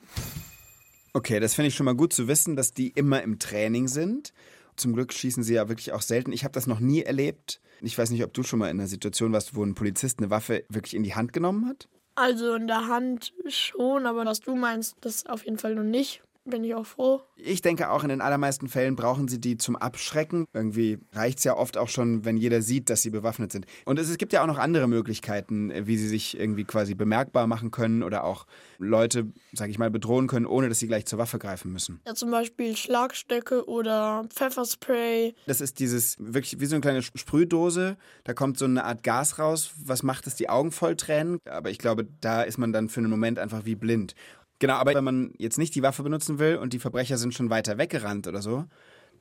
Okay, 1.13 1.39
das 1.39 1.55
finde 1.55 1.69
ich 1.69 1.75
schon 1.75 1.85
mal 1.85 1.95
gut 1.95 2.13
zu 2.13 2.27
wissen, 2.27 2.55
dass 2.55 2.73
die 2.73 2.89
immer 2.89 3.21
im 3.23 3.39
Training 3.39 3.87
sind. 3.87 4.33
Zum 4.75 4.93
Glück 4.93 5.11
schießen 5.11 5.43
sie 5.43 5.55
ja 5.55 5.67
wirklich 5.67 5.91
auch 5.91 6.01
selten. 6.01 6.31
Ich 6.31 6.43
habe 6.43 6.53
das 6.53 6.67
noch 6.67 6.79
nie 6.79 7.01
erlebt. 7.01 7.59
Ich 7.81 7.97
weiß 7.97 8.11
nicht, 8.11 8.23
ob 8.23 8.33
du 8.33 8.43
schon 8.43 8.59
mal 8.59 8.69
in 8.69 8.79
einer 8.79 8.87
Situation 8.87 9.33
warst, 9.33 9.55
wo 9.55 9.63
ein 9.63 9.75
Polizist 9.75 10.19
eine 10.19 10.29
Waffe 10.29 10.63
wirklich 10.69 10.95
in 10.95 11.03
die 11.03 11.15
Hand 11.15 11.33
genommen 11.33 11.67
hat. 11.67 11.87
Also 12.15 12.55
in 12.55 12.67
der 12.67 12.87
Hand 12.87 13.33
schon, 13.47 14.05
aber 14.05 14.25
was 14.25 14.41
du 14.41 14.55
meinst, 14.55 14.95
das 15.01 15.25
auf 15.25 15.45
jeden 15.45 15.57
Fall 15.57 15.75
noch 15.75 15.83
nicht. 15.83 16.21
Bin 16.49 16.63
ich 16.63 16.73
auch 16.73 16.85
froh. 16.85 17.21
Ich 17.35 17.61
denke 17.61 17.89
auch, 17.89 18.03
in 18.03 18.09
den 18.09 18.21
allermeisten 18.21 18.67
Fällen 18.67 18.95
brauchen 18.95 19.27
sie 19.27 19.39
die 19.39 19.57
zum 19.57 19.75
Abschrecken. 19.75 20.45
Irgendwie 20.53 20.99
reicht 21.13 21.39
es 21.39 21.43
ja 21.43 21.55
oft 21.55 21.77
auch 21.77 21.87
schon, 21.87 22.25
wenn 22.25 22.37
jeder 22.37 22.61
sieht, 22.61 22.89
dass 22.89 23.01
sie 23.01 23.11
bewaffnet 23.11 23.51
sind. 23.51 23.65
Und 23.85 23.99
es, 23.99 24.09
es 24.09 24.17
gibt 24.17 24.33
ja 24.33 24.41
auch 24.41 24.47
noch 24.47 24.57
andere 24.57 24.87
Möglichkeiten, 24.87 25.71
wie 25.87 25.97
sie 25.97 26.07
sich 26.07 26.37
irgendwie 26.39 26.63
quasi 26.63 26.95
bemerkbar 26.95 27.47
machen 27.47 27.71
können 27.71 28.03
oder 28.03 28.23
auch 28.23 28.45
Leute, 28.77 29.27
sag 29.53 29.69
ich 29.69 29.77
mal, 29.77 29.91
bedrohen 29.91 30.27
können, 30.27 30.45
ohne 30.45 30.69
dass 30.69 30.79
sie 30.79 30.87
gleich 30.87 31.05
zur 31.05 31.19
Waffe 31.19 31.39
greifen 31.39 31.71
müssen. 31.71 32.01
Ja, 32.05 32.15
zum 32.15 32.31
Beispiel 32.31 32.75
Schlagstöcke 32.75 33.67
oder 33.67 34.25
Pfefferspray. 34.29 35.35
Das 35.45 35.61
ist 35.61 35.79
dieses 35.79 36.15
wirklich 36.19 36.59
wie 36.59 36.65
so 36.65 36.75
eine 36.75 36.81
kleine 36.81 37.01
Sprühdose. 37.01 37.97
Da 38.23 38.33
kommt 38.33 38.57
so 38.57 38.65
eine 38.65 38.83
Art 38.83 39.03
Gas 39.03 39.39
raus. 39.39 39.71
Was 39.83 40.03
macht 40.03 40.27
es? 40.27 40.35
Die 40.35 40.49
Augen 40.49 40.71
voll 40.71 40.95
tränen. 40.95 41.39
Aber 41.45 41.69
ich 41.69 41.77
glaube, 41.77 42.07
da 42.21 42.41
ist 42.41 42.57
man 42.57 42.73
dann 42.73 42.89
für 42.89 42.99
einen 42.99 43.09
Moment 43.09 43.39
einfach 43.39 43.65
wie 43.65 43.75
blind. 43.75 44.15
Genau, 44.59 44.73
aber 44.73 44.93
wenn 44.93 45.03
man 45.03 45.33
jetzt 45.37 45.57
nicht 45.57 45.73
die 45.75 45.83
Waffe 45.83 46.03
benutzen 46.03 46.37
will 46.37 46.57
und 46.57 46.73
die 46.73 46.79
Verbrecher 46.79 47.17
sind 47.17 47.33
schon 47.33 47.49
weiter 47.49 47.77
weggerannt 47.77 48.27
oder 48.27 48.41
so, 48.41 48.65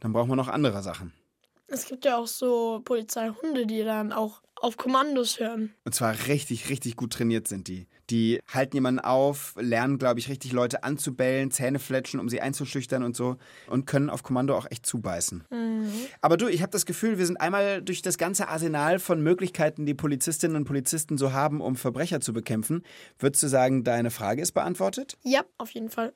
dann 0.01 0.13
braucht 0.13 0.29
man 0.29 0.37
noch 0.37 0.49
andere 0.49 0.83
Sachen. 0.83 1.13
Es 1.69 1.87
gibt 1.87 2.05
ja 2.05 2.17
auch 2.17 2.27
so 2.27 2.81
Polizeihunde, 2.85 3.67
die 3.67 3.85
dann 3.85 4.13
auch 4.13 4.43
auf 4.57 4.77
Kommandos 4.77 5.39
hören. 5.39 5.75
Und 5.85 5.95
zwar 5.95 6.15
richtig, 6.27 6.71
richtig 6.71 6.97
gut 6.97 7.13
trainiert 7.13 7.47
sind 7.47 7.69
die. 7.69 7.87
Die 8.11 8.41
halten 8.49 8.77
jemanden 8.77 9.01
auf, 9.01 9.55
lernen, 9.59 9.99
glaube 9.99 10.19
ich, 10.21 10.29
richtig 10.29 10.53
Leute 10.53 10.83
anzubellen, 10.83 11.51
Zähne 11.51 11.79
fletschen, 11.79 12.21
um 12.21 12.29
sie 12.29 12.41
einzuschüchtern 12.41 13.03
und 13.03 13.15
so. 13.15 13.37
Und 13.69 13.87
können 13.87 14.09
auf 14.09 14.23
Kommando 14.23 14.57
auch 14.57 14.67
echt 14.71 14.87
zubeißen. 14.87 15.45
Aber 16.21 16.37
du, 16.37 16.49
ich 16.49 16.63
habe 16.63 16.71
das 16.71 16.87
Gefühl, 16.87 17.19
wir 17.19 17.27
sind 17.27 17.41
einmal 17.41 17.83
durch 17.83 18.03
das 18.03 18.19
ganze 18.19 18.49
Arsenal 18.49 18.99
von 18.99 19.23
Möglichkeiten, 19.23 19.87
die 19.87 19.95
Polizistinnen 19.95 20.57
und 20.57 20.65
Polizisten 20.65 21.19
so 21.19 21.33
haben, 21.33 21.61
um 21.61 21.77
Verbrecher 21.77 22.21
zu 22.21 22.33
bekämpfen. 22.33 22.83
Würdest 23.19 23.43
du 23.43 23.49
sagen, 23.49 23.85
deine 23.85 24.11
Frage 24.11 24.43
ist 24.43 24.53
beantwortet? 24.53 25.17
Ja, 25.23 25.43
auf 25.59 25.71
jeden 25.71 25.91
Fall. 25.91 26.13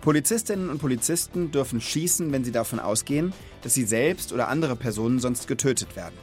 Polizistinnen 0.00 0.70
und 0.70 0.78
Polizisten 0.78 1.50
dürfen 1.50 1.80
schießen, 1.80 2.30
wenn 2.30 2.44
sie 2.44 2.52
davon 2.52 2.78
ausgehen, 2.78 3.32
dass 3.62 3.74
sie 3.74 3.84
selbst 3.84 4.32
oder 4.32 4.48
andere 4.48 4.76
Personen 4.76 5.18
sonst 5.18 5.48
getötet 5.48 5.96
werden. 5.96 6.14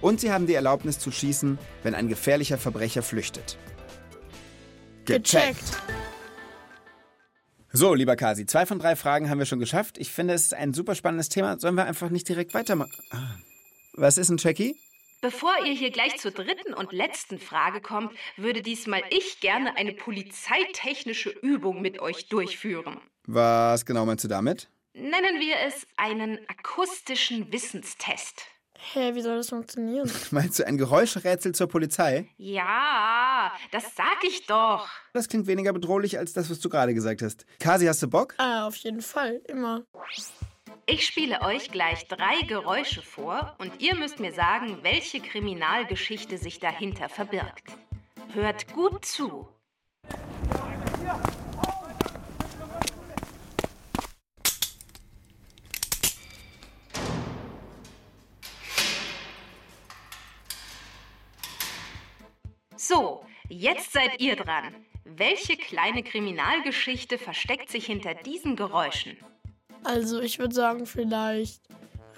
Und 0.00 0.20
sie 0.20 0.30
haben 0.32 0.46
die 0.46 0.54
Erlaubnis 0.54 0.98
zu 0.98 1.10
schießen, 1.10 1.58
wenn 1.82 1.94
ein 1.94 2.08
gefährlicher 2.08 2.58
Verbrecher 2.58 3.02
flüchtet. 3.02 3.58
Gecheckt. 5.04 5.80
So, 7.72 7.94
lieber 7.94 8.16
Kasi, 8.16 8.46
zwei 8.46 8.64
von 8.64 8.78
drei 8.78 8.96
Fragen 8.96 9.28
haben 9.28 9.38
wir 9.38 9.46
schon 9.46 9.58
geschafft. 9.58 9.98
Ich 9.98 10.10
finde, 10.10 10.34
es 10.34 10.44
ist 10.44 10.54
ein 10.54 10.72
super 10.72 10.94
spannendes 10.94 11.28
Thema. 11.28 11.58
Sollen 11.58 11.74
wir 11.74 11.84
einfach 11.84 12.10
nicht 12.10 12.28
direkt 12.28 12.54
weitermachen? 12.54 12.92
Ah. 13.10 13.36
Was 13.94 14.18
ist 14.18 14.30
ein 14.30 14.38
Jackie? 14.38 14.76
Bevor 15.22 15.52
ihr 15.64 15.72
hier 15.72 15.90
gleich 15.90 16.16
zur 16.18 16.30
dritten 16.30 16.74
und 16.74 16.92
letzten 16.92 17.38
Frage 17.38 17.80
kommt, 17.80 18.12
würde 18.36 18.62
diesmal 18.62 19.02
ich 19.10 19.40
gerne 19.40 19.76
eine 19.76 19.92
polizeitechnische 19.92 21.30
Übung 21.30 21.80
mit 21.80 22.00
euch 22.00 22.28
durchführen. 22.28 22.98
Was 23.26 23.84
genau 23.86 24.06
meinst 24.06 24.24
du 24.24 24.28
damit? 24.28 24.68
Nennen 24.94 25.40
wir 25.40 25.56
es 25.66 25.86
einen 25.96 26.38
akustischen 26.48 27.52
Wissenstest. 27.52 28.46
Hä, 28.78 29.14
wie 29.14 29.22
soll 29.22 29.36
das 29.36 29.48
funktionieren? 29.48 30.10
Meinst 30.30 30.58
du 30.58 30.66
ein 30.66 30.78
Geräuschrätsel 30.78 31.54
zur 31.54 31.68
Polizei? 31.68 32.28
Ja, 32.36 33.52
das 33.72 33.94
sag 33.94 34.22
ich 34.24 34.46
doch. 34.46 34.88
Das 35.12 35.28
klingt 35.28 35.46
weniger 35.46 35.72
bedrohlich 35.72 36.18
als 36.18 36.32
das, 36.32 36.50
was 36.50 36.60
du 36.60 36.68
gerade 36.68 36.94
gesagt 36.94 37.22
hast. 37.22 37.46
Kasi, 37.58 37.86
hast 37.86 38.02
du 38.02 38.08
Bock? 38.08 38.34
Ah, 38.38 38.66
auf 38.66 38.76
jeden 38.76 39.02
Fall, 39.02 39.40
immer. 39.48 39.82
Ich 40.86 41.04
spiele 41.04 41.42
euch 41.42 41.70
gleich 41.70 42.06
drei 42.06 42.46
Geräusche 42.46 43.02
vor 43.02 43.56
und 43.58 43.80
ihr 43.80 43.96
müsst 43.96 44.20
mir 44.20 44.32
sagen, 44.32 44.78
welche 44.82 45.20
Kriminalgeschichte 45.20 46.38
sich 46.38 46.60
dahinter 46.60 47.08
verbirgt. 47.08 47.76
Hört 48.32 48.72
gut 48.72 49.04
zu. 49.04 49.48
So, 62.88 63.24
jetzt 63.48 63.92
seid 63.92 64.20
ihr 64.20 64.36
dran. 64.36 64.72
Welche 65.04 65.56
kleine 65.56 66.04
Kriminalgeschichte 66.04 67.18
versteckt 67.18 67.68
sich 67.68 67.86
hinter 67.86 68.14
diesen 68.14 68.54
Geräuschen? 68.54 69.16
Also, 69.82 70.20
ich 70.20 70.38
würde 70.38 70.54
sagen, 70.54 70.86
vielleicht 70.86 71.62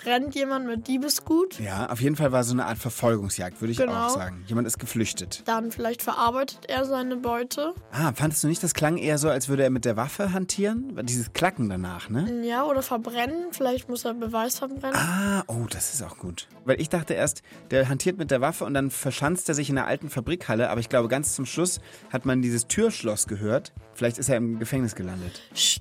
rennt 0.04 0.34
jemand 0.34 0.66
mit 0.66 0.86
Diebesgut. 0.88 1.58
Ja, 1.60 1.88
auf 1.90 2.00
jeden 2.00 2.16
Fall 2.16 2.32
war 2.32 2.44
so 2.44 2.52
eine 2.52 2.66
Art 2.66 2.78
Verfolgungsjagd, 2.78 3.60
würde 3.60 3.72
ich 3.72 3.78
Genau. 3.78 4.06
auch 4.06 4.10
sagen. 4.10 4.44
Jemand 4.46 4.66
ist 4.66 4.78
geflüchtet. 4.78 5.42
Dann 5.46 5.70
vielleicht 5.72 6.02
verarbeitet 6.02 6.60
er 6.68 6.84
seine 6.84 7.16
Beute. 7.16 7.74
Ah, 7.92 8.12
fandest 8.14 8.42
du 8.44 8.48
nicht, 8.48 8.62
das 8.62 8.74
klang 8.74 8.96
eher 8.96 9.18
so, 9.18 9.28
als 9.28 9.48
würde 9.48 9.62
er 9.62 9.70
mit 9.70 9.84
der 9.84 9.96
Waffe 9.96 10.32
hantieren? 10.32 10.98
Dieses 11.04 11.32
Klacken 11.32 11.68
danach, 11.68 12.08
ne? 12.10 12.42
Ja, 12.46 12.64
oder 12.64 12.82
verbrennen. 12.82 13.46
Vielleicht 13.52 13.88
muss 13.88 14.04
er 14.04 14.14
Beweis 14.14 14.58
verbrennen. 14.58 14.96
Ah, 14.96 15.42
oh, 15.46 15.66
das 15.70 15.94
ist 15.94 16.02
auch 16.02 16.18
gut. 16.18 16.48
Weil 16.64 16.80
ich 16.80 16.88
dachte 16.88 17.14
erst, 17.14 17.42
der 17.70 17.88
hantiert 17.88 18.18
mit 18.18 18.30
der 18.30 18.40
Waffe 18.40 18.64
und 18.64 18.74
dann 18.74 18.90
verschanzt 18.90 19.48
er 19.48 19.54
sich 19.54 19.68
in 19.68 19.76
der 19.76 19.86
alten 19.86 20.10
Fabrikhalle, 20.10 20.70
aber 20.70 20.80
ich 20.80 20.88
glaube, 20.88 21.08
ganz 21.08 21.34
zum 21.34 21.46
Schluss 21.46 21.80
hat 22.12 22.26
man 22.26 22.42
dieses 22.42 22.66
Türschloss 22.66 23.26
gehört. 23.26 23.72
Vielleicht 23.94 24.18
ist 24.18 24.28
er 24.28 24.36
im 24.36 24.58
Gefängnis 24.58 24.94
gelandet. 24.94 25.40
Stimmt. 25.54 25.77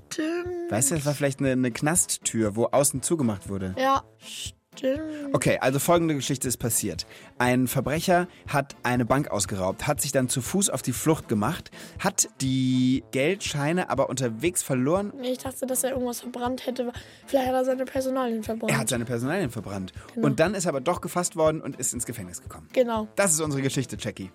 Weißt 0.69 0.91
du, 0.91 0.95
das 0.95 1.05
war 1.05 1.13
vielleicht 1.13 1.39
eine, 1.39 1.51
eine 1.51 1.71
Knasttür, 1.71 2.55
wo 2.55 2.65
außen 2.65 3.01
zugemacht 3.01 3.47
wurde. 3.49 3.73
Ja, 3.79 4.03
stimmt. 4.19 5.01
Okay, 5.33 5.57
also 5.59 5.79
folgende 5.79 6.13
Geschichte 6.15 6.47
ist 6.47 6.57
passiert. 6.57 7.07
Ein 7.37 7.67
Verbrecher 7.67 8.27
hat 8.47 8.75
eine 8.83 9.05
Bank 9.05 9.31
ausgeraubt, 9.31 9.87
hat 9.87 10.01
sich 10.01 10.11
dann 10.11 10.29
zu 10.29 10.41
Fuß 10.41 10.69
auf 10.69 10.81
die 10.81 10.91
Flucht 10.91 11.27
gemacht, 11.27 11.71
hat 11.99 12.29
die 12.41 13.03
Geldscheine 13.11 13.89
aber 13.89 14.09
unterwegs 14.09 14.61
verloren. 14.61 15.13
Nee, 15.19 15.31
Ich 15.31 15.37
dachte, 15.39 15.65
dass 15.65 15.83
er 15.83 15.91
irgendwas 15.91 16.19
verbrannt 16.21 16.65
hätte. 16.65 16.91
Vielleicht 17.25 17.47
hat 17.47 17.55
er 17.55 17.65
seine 17.65 17.85
Personalien 17.85 18.43
verbrannt. 18.43 18.71
Er 18.71 18.77
hat 18.77 18.89
seine 18.89 19.05
Personalien 19.05 19.49
verbrannt. 19.49 19.93
Genau. 20.13 20.27
Und 20.27 20.39
dann 20.39 20.53
ist 20.53 20.65
er 20.65 20.69
aber 20.69 20.81
doch 20.81 21.01
gefasst 21.01 21.35
worden 21.35 21.61
und 21.61 21.77
ist 21.77 21.93
ins 21.93 22.05
Gefängnis 22.05 22.41
gekommen. 22.41 22.67
Genau. 22.73 23.07
Das 23.15 23.31
ist 23.31 23.39
unsere 23.39 23.61
Geschichte, 23.63 23.97
Jackie. 23.99 24.31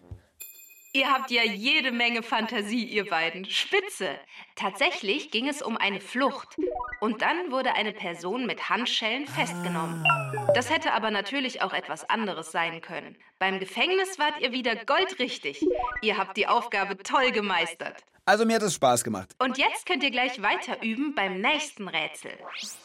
Ihr 0.95 1.11
habt 1.11 1.31
ja 1.31 1.43
jede 1.43 1.91
Menge 1.91 2.23
Fantasie, 2.23 2.85
ihr 2.85 3.07
beiden. 3.07 3.47
Spitze. 3.47 4.11
Tatsächlich 4.57 5.31
ging 5.31 5.49
es 5.49 5.63
um 5.63 5.79
eine 5.79 6.01
Flucht. 6.01 6.55
Und 7.01 7.23
dann 7.23 7.51
wurde 7.51 7.75
eine 7.75 7.93
Person 7.93 8.45
mit 8.45 8.69
Handschellen 8.69 9.27
festgenommen. 9.27 10.07
Das 10.55 10.69
hätte 10.69 10.93
aber 10.93 11.11
natürlich 11.11 11.63
auch 11.63 11.73
etwas 11.73 12.11
anderes 12.11 12.53
sein 12.53 12.83
können. 12.83 13.17
Beim 13.39 13.59
Gefängnis 13.59 14.19
wart 14.19 14.39
ihr 14.43 14.53
wieder 14.53 14.77
goldrichtig. 14.85 15.67
Ihr 16.03 16.19
habt 16.19 16.37
die 16.37 16.47
Aufgabe 16.47 16.99
toll 16.99 17.33
gemeistert. 17.33 18.05
Also 18.27 18.45
mir 18.45 18.57
hat 18.57 18.63
es 18.63 18.75
Spaß 18.75 19.03
gemacht. 19.03 19.35
Und 19.39 19.57
jetzt 19.57 19.87
könnt 19.87 20.03
ihr 20.03 20.11
gleich 20.11 20.43
weiter 20.43 20.83
üben 20.83 21.15
beim 21.15 21.41
nächsten 21.41 21.89
Rätsel. 21.89 22.33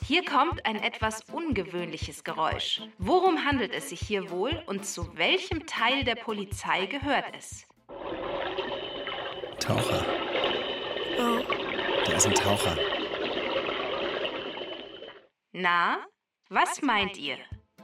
Hier 0.06 0.24
kommt 0.24 0.66
ein 0.66 0.82
etwas 0.82 1.26
ungewöhnliches 1.26 2.24
Geräusch. 2.24 2.82
Worum 3.00 3.44
handelt 3.44 3.74
es 3.74 3.90
sich 3.90 4.00
hier 4.00 4.30
wohl 4.30 4.64
und 4.66 4.86
zu 4.86 5.18
welchem 5.18 5.68
Teil 5.68 6.06
der 6.06 6.16
Polizei 6.16 6.86
gehört 6.86 7.26
es? 7.38 7.68
Taucher. 9.60 10.06
Ja. 11.18 11.40
Der 12.08 12.16
ist 12.18 12.28
ein 12.28 12.34
Taucher. 12.36 12.78
Na, 15.54 15.98
was 16.50 16.82
meint 16.82 17.18
ihr? 17.18 17.36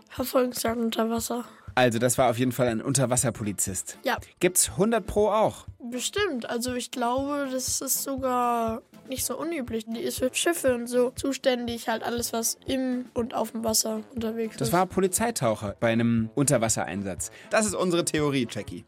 Verfolgungsjagd 0.09 0.77
unter 0.77 1.09
Wasser. 1.09 1.45
Also, 1.75 1.97
das 1.97 2.19
war 2.19 2.29
auf 2.29 2.37
jeden 2.37 2.51
Fall 2.51 2.67
ein 2.67 2.81
Unterwasserpolizist. 2.81 3.97
Ja, 4.03 4.17
Gibt's 4.39 4.69
100 4.71 5.05
Pro 5.05 5.29
auch? 5.29 5.65
bestimmt. 5.89 6.49
Also 6.49 6.73
ich 6.73 6.89
glaube, 6.91 7.49
das 7.51 7.79
ist 7.81 8.01
sogar 8.03 8.81
nicht 9.09 9.25
so 9.25 9.37
unüblich. 9.37 9.83
Die 9.85 9.99
ist 9.99 10.19
für 10.19 10.33
Schiffe 10.33 10.73
und 10.73 10.87
so 10.87 11.11
zuständig, 11.11 11.87
halt 11.89 12.03
alles, 12.03 12.31
was 12.33 12.57
im 12.65 13.05
und 13.13 13.33
auf 13.35 13.51
dem 13.51 13.63
Wasser 13.63 14.01
unterwegs 14.15 14.55
Das 14.57 14.69
ist. 14.69 14.73
war 14.73 14.85
Polizeitaucher 14.87 15.75
bei 15.79 15.91
einem 15.91 16.29
Unterwassereinsatz. 16.35 17.31
Das 17.51 17.65
ist 17.67 17.75
unsere 17.75 18.05
Theorie, 18.05 18.47
Jackie. 18.49 18.85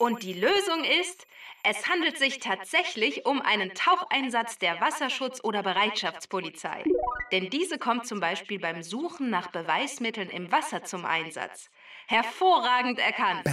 Und 0.00 0.22
die 0.22 0.32
Lösung 0.32 0.82
ist, 1.02 1.26
es 1.62 1.86
handelt 1.86 2.16
sich 2.16 2.38
tatsächlich 2.38 3.26
um 3.26 3.42
einen 3.42 3.74
Taucheinsatz 3.74 4.56
der 4.56 4.80
Wasserschutz- 4.80 5.44
oder 5.44 5.62
Bereitschaftspolizei. 5.62 6.84
Denn 7.32 7.50
diese 7.50 7.76
kommt 7.76 8.06
zum 8.06 8.18
Beispiel 8.18 8.58
beim 8.58 8.82
Suchen 8.82 9.28
nach 9.28 9.48
Beweismitteln 9.48 10.30
im 10.30 10.50
Wasser 10.50 10.84
zum 10.84 11.04
Einsatz. 11.04 11.68
Hervorragend 12.06 12.98
erkannt. 12.98 13.44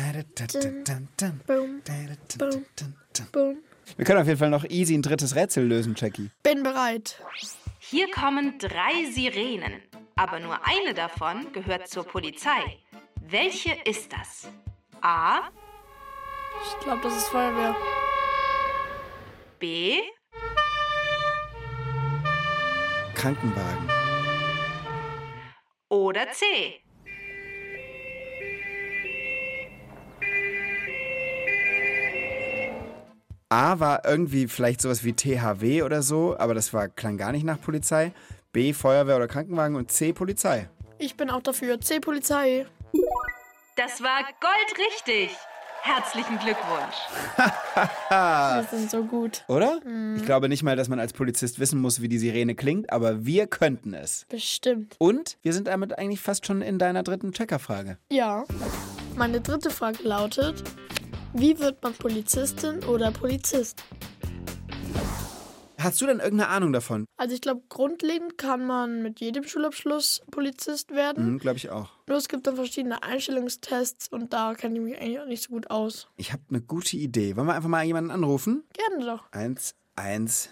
Wir 3.97 4.05
können 4.05 4.21
auf 4.21 4.27
jeden 4.27 4.39
Fall 4.39 4.49
noch 4.49 4.63
easy 4.69 4.93
ein 4.97 5.01
drittes 5.01 5.35
Rätsel 5.35 5.65
lösen, 5.67 5.95
Jackie. 5.97 6.29
Bin 6.43 6.63
bereit. 6.63 7.21
Hier 7.79 8.09
kommen 8.09 8.57
drei 8.57 9.03
Sirenen, 9.11 9.81
aber 10.15 10.39
nur 10.39 10.65
eine 10.65 10.93
davon 10.93 11.51
gehört 11.51 11.89
zur 11.89 12.05
Polizei. 12.05 12.79
Welche 13.19 13.73
ist 13.83 14.13
das? 14.13 14.49
A, 15.01 15.49
Ich 16.65 16.79
glaube, 16.83 17.01
das 17.03 17.15
ist 17.17 17.27
Feuerwehr. 17.27 17.75
B, 19.59 19.99
Krankenwagen. 23.15 23.89
oder 25.89 26.31
C? 26.31 26.81
A 33.49 33.79
war 33.79 34.05
irgendwie 34.05 34.47
vielleicht 34.47 34.81
sowas 34.81 35.03
wie 35.03 35.13
THW 35.13 35.83
oder 35.83 36.01
so, 36.01 36.37
aber 36.37 36.53
das 36.53 36.73
war, 36.73 36.89
klang 36.89 37.17
gar 37.17 37.31
nicht 37.31 37.45
nach 37.45 37.61
Polizei. 37.61 38.11
B 38.51 38.73
Feuerwehr 38.73 39.15
oder 39.15 39.27
Krankenwagen 39.27 39.75
und 39.75 39.91
C 39.91 40.11
Polizei. 40.13 40.69
Ich 40.99 41.15
bin 41.15 41.29
auch 41.29 41.41
dafür. 41.41 41.79
C-Polizei. 41.79 42.65
Das 43.75 44.01
war 44.01 44.23
goldrichtig. 44.41 45.37
Herzlichen 45.87 46.37
Glückwunsch. 46.39 46.95
Wir 48.09 48.67
sind 48.69 48.91
so 48.91 49.03
gut. 49.05 49.45
Oder? 49.47 49.79
Ich 50.17 50.25
glaube 50.25 50.49
nicht 50.49 50.61
mal, 50.61 50.75
dass 50.75 50.89
man 50.89 50.99
als 50.99 51.13
Polizist 51.13 51.59
wissen 51.59 51.79
muss, 51.79 52.01
wie 52.01 52.09
die 52.09 52.17
Sirene 52.17 52.55
klingt, 52.55 52.91
aber 52.91 53.25
wir 53.25 53.47
könnten 53.47 53.93
es. 53.93 54.25
Bestimmt. 54.27 54.95
Und 54.97 55.37
wir 55.43 55.53
sind 55.53 55.67
damit 55.67 55.97
eigentlich 55.97 56.19
fast 56.19 56.45
schon 56.45 56.61
in 56.61 56.77
deiner 56.77 57.03
dritten 57.03 57.31
Checkerfrage. 57.31 57.97
Ja. 58.11 58.43
Meine 59.15 59.39
dritte 59.39 59.69
Frage 59.69 60.03
lautet: 60.03 60.61
Wie 61.31 61.57
wird 61.57 61.81
man 61.81 61.93
Polizistin 61.93 62.83
oder 62.83 63.11
Polizist? 63.11 63.81
Hast 65.79 66.01
du 66.01 66.07
denn 66.07 66.19
irgendeine 66.19 66.49
Ahnung 66.49 66.73
davon? 66.73 67.05
Also 67.17 67.35
ich 67.35 67.41
glaube, 67.41 67.61
grundlegend 67.69 68.37
kann 68.37 68.65
man 68.65 69.01
mit 69.03 69.19
jedem 69.19 69.43
Schulabschluss 69.43 70.21
Polizist 70.31 70.91
werden. 70.91 71.25
Hm, 71.25 71.39
Glaube 71.39 71.57
ich 71.57 71.69
auch. 71.69 71.91
Nur 72.07 72.17
es 72.17 72.27
gibt 72.27 72.47
dann 72.47 72.55
verschiedene 72.55 73.03
Einstellungstests 73.03 74.07
und 74.09 74.33
da 74.33 74.53
kenne 74.55 74.75
ich 74.77 74.81
mich 74.83 74.97
eigentlich 74.99 75.19
auch 75.19 75.25
nicht 75.27 75.43
so 75.43 75.49
gut 75.53 75.69
aus. 75.69 76.07
Ich 76.17 76.33
habe 76.33 76.41
eine 76.49 76.61
gute 76.61 76.97
Idee. 76.97 77.35
Wollen 77.35 77.47
wir 77.47 77.53
einfach 77.55 77.69
mal 77.69 77.83
jemanden 77.83 78.11
anrufen? 78.11 78.63
Gerne 78.73 79.05
doch. 79.05 79.31
110. 79.97 80.51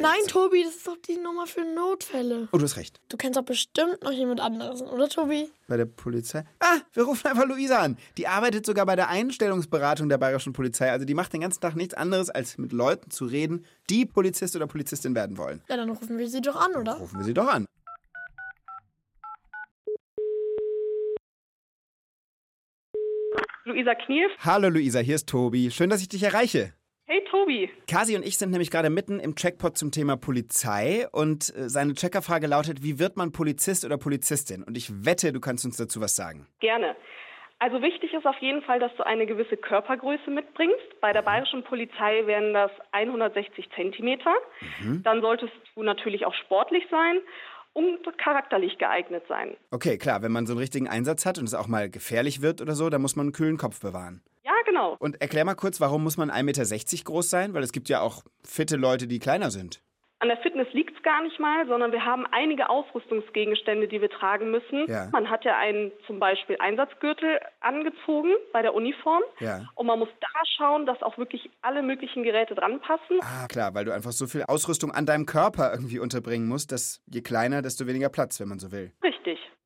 Nein, 0.00 0.20
Tobi, 0.28 0.62
das 0.62 0.76
ist 0.76 0.86
doch 0.86 0.96
die 0.98 1.16
Nummer 1.16 1.48
für 1.48 1.64
Notfälle. 1.64 2.48
Oh, 2.52 2.58
du 2.58 2.62
hast 2.62 2.76
recht. 2.76 3.00
Du 3.08 3.16
kennst 3.16 3.36
doch 3.36 3.42
bestimmt 3.44 4.04
noch 4.04 4.12
jemand 4.12 4.40
anderes, 4.40 4.82
oder 4.82 5.08
Tobi? 5.08 5.50
Bei 5.66 5.76
der 5.76 5.86
Polizei. 5.86 6.44
Ah, 6.60 6.78
wir 6.92 7.02
rufen 7.02 7.26
einfach 7.26 7.44
Luisa 7.44 7.80
an. 7.80 7.98
Die 8.18 8.28
arbeitet 8.28 8.64
sogar 8.64 8.86
bei 8.86 8.94
der 8.94 9.08
Einstellungsberatung 9.08 10.08
der 10.08 10.18
bayerischen 10.18 10.52
Polizei. 10.52 10.92
Also 10.92 11.06
die 11.06 11.14
macht 11.14 11.32
den 11.32 11.40
ganzen 11.40 11.60
Tag 11.60 11.74
nichts 11.74 11.94
anderes, 11.94 12.30
als 12.30 12.56
mit 12.56 12.72
Leuten 12.72 13.10
zu 13.10 13.24
reden, 13.24 13.64
die 13.90 14.06
Polizist 14.06 14.54
oder 14.54 14.68
Polizistin 14.68 15.16
werden 15.16 15.38
wollen. 15.38 15.60
Ja, 15.68 15.76
dann 15.76 15.90
rufen 15.90 16.16
wir 16.16 16.28
sie 16.28 16.40
doch 16.40 16.54
an, 16.54 16.76
oder? 16.76 16.98
Rufen 16.98 17.18
wir 17.18 17.24
sie 17.24 17.34
doch 17.34 17.48
an. 17.48 17.66
Luisa 23.64 23.94
Knief. 23.96 24.30
Hallo 24.38 24.68
Luisa, 24.68 25.00
hier 25.00 25.16
ist 25.16 25.28
Tobi. 25.28 25.72
Schön, 25.72 25.90
dass 25.90 26.00
ich 26.00 26.08
dich 26.08 26.22
erreiche. 26.22 26.72
Hey 27.10 27.24
Tobi. 27.30 27.70
Kasi 27.90 28.16
und 28.16 28.22
ich 28.22 28.36
sind 28.36 28.50
nämlich 28.50 28.70
gerade 28.70 28.90
mitten 28.90 29.18
im 29.18 29.34
Checkpot 29.34 29.78
zum 29.78 29.90
Thema 29.90 30.18
Polizei 30.18 31.08
und 31.10 31.56
äh, 31.56 31.70
seine 31.70 31.94
Checkerfrage 31.94 32.46
lautet, 32.46 32.82
wie 32.82 32.98
wird 32.98 33.16
man 33.16 33.32
Polizist 33.32 33.86
oder 33.86 33.96
Polizistin? 33.96 34.62
Und 34.62 34.76
ich 34.76 35.06
wette, 35.06 35.32
du 35.32 35.40
kannst 35.40 35.64
uns 35.64 35.78
dazu 35.78 36.02
was 36.02 36.16
sagen. 36.16 36.46
Gerne. 36.60 36.94
Also 37.60 37.80
wichtig 37.80 38.12
ist 38.12 38.26
auf 38.26 38.36
jeden 38.40 38.60
Fall, 38.60 38.78
dass 38.78 38.94
du 38.96 39.06
eine 39.06 39.24
gewisse 39.24 39.56
Körpergröße 39.56 40.30
mitbringst. 40.30 41.00
Bei 41.00 41.14
der 41.14 41.22
bayerischen 41.22 41.64
Polizei 41.64 42.26
wären 42.26 42.52
das 42.52 42.70
160 42.92 43.70
Zentimeter. 43.74 44.34
Dann 45.02 45.22
solltest 45.22 45.54
du 45.74 45.82
natürlich 45.82 46.26
auch 46.26 46.34
sportlich 46.34 46.84
sein 46.90 47.20
und 47.72 48.00
charakterlich 48.18 48.76
geeignet 48.76 49.24
sein. 49.28 49.56
Okay, 49.70 49.96
klar, 49.96 50.20
wenn 50.20 50.32
man 50.32 50.46
so 50.46 50.52
einen 50.52 50.60
richtigen 50.60 50.88
Einsatz 50.88 51.24
hat 51.24 51.38
und 51.38 51.44
es 51.44 51.54
auch 51.54 51.68
mal 51.68 51.88
gefährlich 51.88 52.42
wird 52.42 52.60
oder 52.60 52.74
so, 52.74 52.90
dann 52.90 53.00
muss 53.00 53.16
man 53.16 53.28
einen 53.28 53.32
kühlen 53.32 53.56
Kopf 53.56 53.80
bewahren. 53.80 54.20
Ja, 54.48 54.54
genau. 54.64 54.96
Und 54.98 55.20
erklär 55.20 55.44
mal 55.44 55.54
kurz, 55.54 55.78
warum 55.78 56.02
muss 56.02 56.16
man 56.16 56.30
1,60 56.30 56.42
Meter 56.42 57.04
groß 57.04 57.28
sein? 57.28 57.52
Weil 57.52 57.62
es 57.62 57.72
gibt 57.72 57.90
ja 57.90 58.00
auch 58.00 58.22
fitte 58.42 58.76
Leute, 58.76 59.06
die 59.06 59.18
kleiner 59.18 59.50
sind. 59.50 59.82
An 60.20 60.28
der 60.28 60.38
Fitness 60.38 60.66
liegt 60.72 60.96
es 60.96 61.02
gar 61.04 61.22
nicht 61.22 61.38
mal, 61.38 61.66
sondern 61.68 61.92
wir 61.92 62.04
haben 62.04 62.26
einige 62.32 62.70
Ausrüstungsgegenstände, 62.70 63.86
die 63.86 64.00
wir 64.00 64.08
tragen 64.08 64.50
müssen. 64.50 64.86
Ja. 64.88 65.08
Man 65.12 65.30
hat 65.30 65.44
ja 65.44 65.56
einen 65.56 65.92
zum 66.06 66.18
Beispiel 66.18 66.56
Einsatzgürtel 66.58 67.38
angezogen 67.60 68.30
bei 68.52 68.62
der 68.62 68.74
Uniform. 68.74 69.22
Ja. 69.38 69.68
Und 69.76 69.86
man 69.86 69.98
muss 69.98 70.08
da 70.18 70.26
schauen, 70.56 70.86
dass 70.86 71.02
auch 71.02 71.18
wirklich 71.18 71.50
alle 71.60 71.82
möglichen 71.82 72.24
Geräte 72.24 72.54
dran 72.56 72.80
passen. 72.80 73.20
Ah, 73.20 73.46
klar, 73.48 73.74
weil 73.74 73.84
du 73.84 73.92
einfach 73.92 74.10
so 74.12 74.26
viel 74.26 74.42
Ausrüstung 74.44 74.90
an 74.90 75.06
deinem 75.06 75.26
Körper 75.26 75.70
irgendwie 75.72 76.00
unterbringen 76.00 76.48
musst, 76.48 76.72
dass 76.72 77.00
je 77.06 77.20
kleiner, 77.20 77.62
desto 77.62 77.86
weniger 77.86 78.08
Platz, 78.08 78.40
wenn 78.40 78.48
man 78.48 78.58
so 78.58 78.72
will. 78.72 78.90
Richtig. 79.04 79.17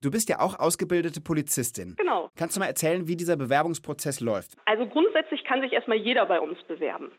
Du 0.02 0.10
bist 0.10 0.28
ja 0.28 0.40
auch 0.40 0.58
ausgebildete 0.58 1.20
Polizistin. 1.20 1.94
Genau. 1.96 2.28
Kannst 2.36 2.56
du 2.56 2.60
mal 2.60 2.66
erzählen, 2.66 3.06
wie 3.06 3.14
dieser 3.14 3.36
Bewerbungsprozess 3.36 4.20
läuft? 4.20 4.56
Also 4.64 4.84
grundsätzlich 4.86 5.44
kann 5.44 5.60
sich 5.60 5.72
erstmal 5.72 5.96
jeder 5.96 6.26
bei 6.26 6.40
uns 6.40 6.60
bewerben. 6.64 7.12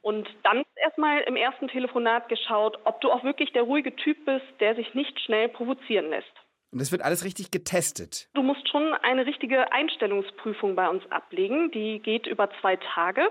Und 0.00 0.26
dann 0.42 0.60
ist 0.60 0.76
erstmal 0.82 1.20
im 1.22 1.36
ersten 1.36 1.68
Telefonat 1.68 2.30
geschaut, 2.30 2.78
ob 2.84 3.02
du 3.02 3.10
auch 3.10 3.22
wirklich 3.22 3.52
der 3.52 3.64
ruhige 3.64 3.94
Typ 3.96 4.24
bist, 4.24 4.46
der 4.60 4.74
sich 4.74 4.94
nicht 4.94 5.20
schnell 5.20 5.50
provozieren 5.50 6.08
lässt. 6.08 6.32
Und 6.72 6.80
das 6.80 6.90
wird 6.90 7.02
alles 7.02 7.22
richtig 7.22 7.50
getestet. 7.50 8.30
Du 8.32 8.42
musst 8.42 8.66
schon 8.70 8.94
eine 8.94 9.26
richtige 9.26 9.70
Einstellungsprüfung 9.70 10.74
bei 10.74 10.88
uns 10.88 11.02
ablegen. 11.12 11.70
Die 11.70 11.98
geht 11.98 12.26
über 12.26 12.48
zwei 12.62 12.76
Tage. 12.94 13.28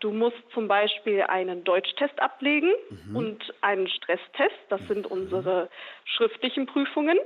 Du 0.00 0.12
musst 0.12 0.36
zum 0.52 0.68
Beispiel 0.68 1.22
einen 1.22 1.64
Deutschtest 1.64 2.20
ablegen 2.20 2.74
und 3.14 3.54
einen 3.62 3.88
Stresstest. 3.88 4.56
Das 4.68 4.80
sind 4.88 5.06
unsere 5.06 5.70
schriftlichen 6.04 6.66
Prüfungen. 6.66 7.16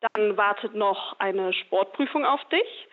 Dann 0.00 0.36
wartet 0.36 0.74
noch 0.74 1.18
eine 1.18 1.52
Sportprüfung 1.52 2.24
auf 2.24 2.40
dich. 2.50 2.88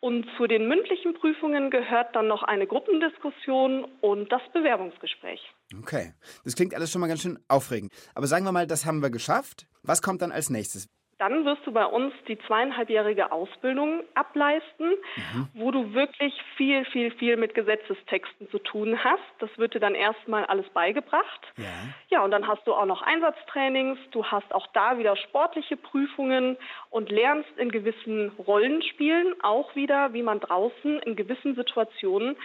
Und 0.00 0.26
zu 0.36 0.46
den 0.46 0.68
mündlichen 0.68 1.14
Prüfungen 1.14 1.70
gehört 1.70 2.14
dann 2.14 2.26
noch 2.28 2.42
eine 2.42 2.66
Gruppendiskussion 2.66 3.84
und 4.02 4.30
das 4.30 4.42
Bewerbungsgespräch. 4.52 5.40
Okay. 5.80 6.12
Das 6.44 6.54
klingt 6.54 6.74
alles 6.74 6.92
schon 6.92 7.00
mal 7.00 7.06
ganz 7.06 7.22
schön 7.22 7.38
aufregend. 7.48 7.90
Aber 8.14 8.26
sagen 8.26 8.44
wir 8.44 8.52
mal, 8.52 8.66
das 8.66 8.84
haben 8.84 9.00
wir 9.00 9.08
geschafft. 9.08 9.66
Was 9.82 10.02
kommt 10.02 10.20
dann 10.20 10.30
als 10.30 10.50
nächstes? 10.50 10.88
Dann 11.24 11.46
wirst 11.46 11.66
du 11.66 11.72
bei 11.72 11.86
uns 11.86 12.12
die 12.28 12.38
zweieinhalbjährige 12.40 13.32
Ausbildung 13.32 14.02
ableisten, 14.14 14.92
wo 15.54 15.70
du 15.70 15.94
wirklich 15.94 16.34
viel, 16.58 16.84
viel, 16.84 17.12
viel 17.12 17.38
mit 17.38 17.54
Gesetzestexten 17.54 18.50
zu 18.50 18.58
tun 18.58 19.02
hast. 19.02 19.22
Das 19.38 19.48
wird 19.56 19.72
dir 19.72 19.80
dann 19.80 19.94
erstmal 19.94 20.44
alles 20.44 20.68
beigebracht. 20.74 21.40
Ja. 21.56 21.64
Ja, 22.10 22.24
und 22.24 22.30
dann 22.30 22.46
hast 22.46 22.66
du 22.66 22.74
auch 22.74 22.84
noch 22.84 23.00
Einsatztrainings. 23.00 23.98
Du 24.10 24.26
hast 24.26 24.54
auch 24.54 24.66
da 24.74 24.98
wieder 24.98 25.16
sportliche 25.16 25.78
Prüfungen 25.78 26.58
und 26.90 27.10
lernst 27.10 27.56
in 27.56 27.70
gewissen 27.70 28.30
Rollenspielen 28.46 29.34
auch 29.42 29.74
wieder, 29.74 30.12
wie 30.12 30.22
man 30.22 30.40
draußen 30.40 30.98
in 30.98 31.16
gewissen 31.16 31.54
Situationen 31.54 32.36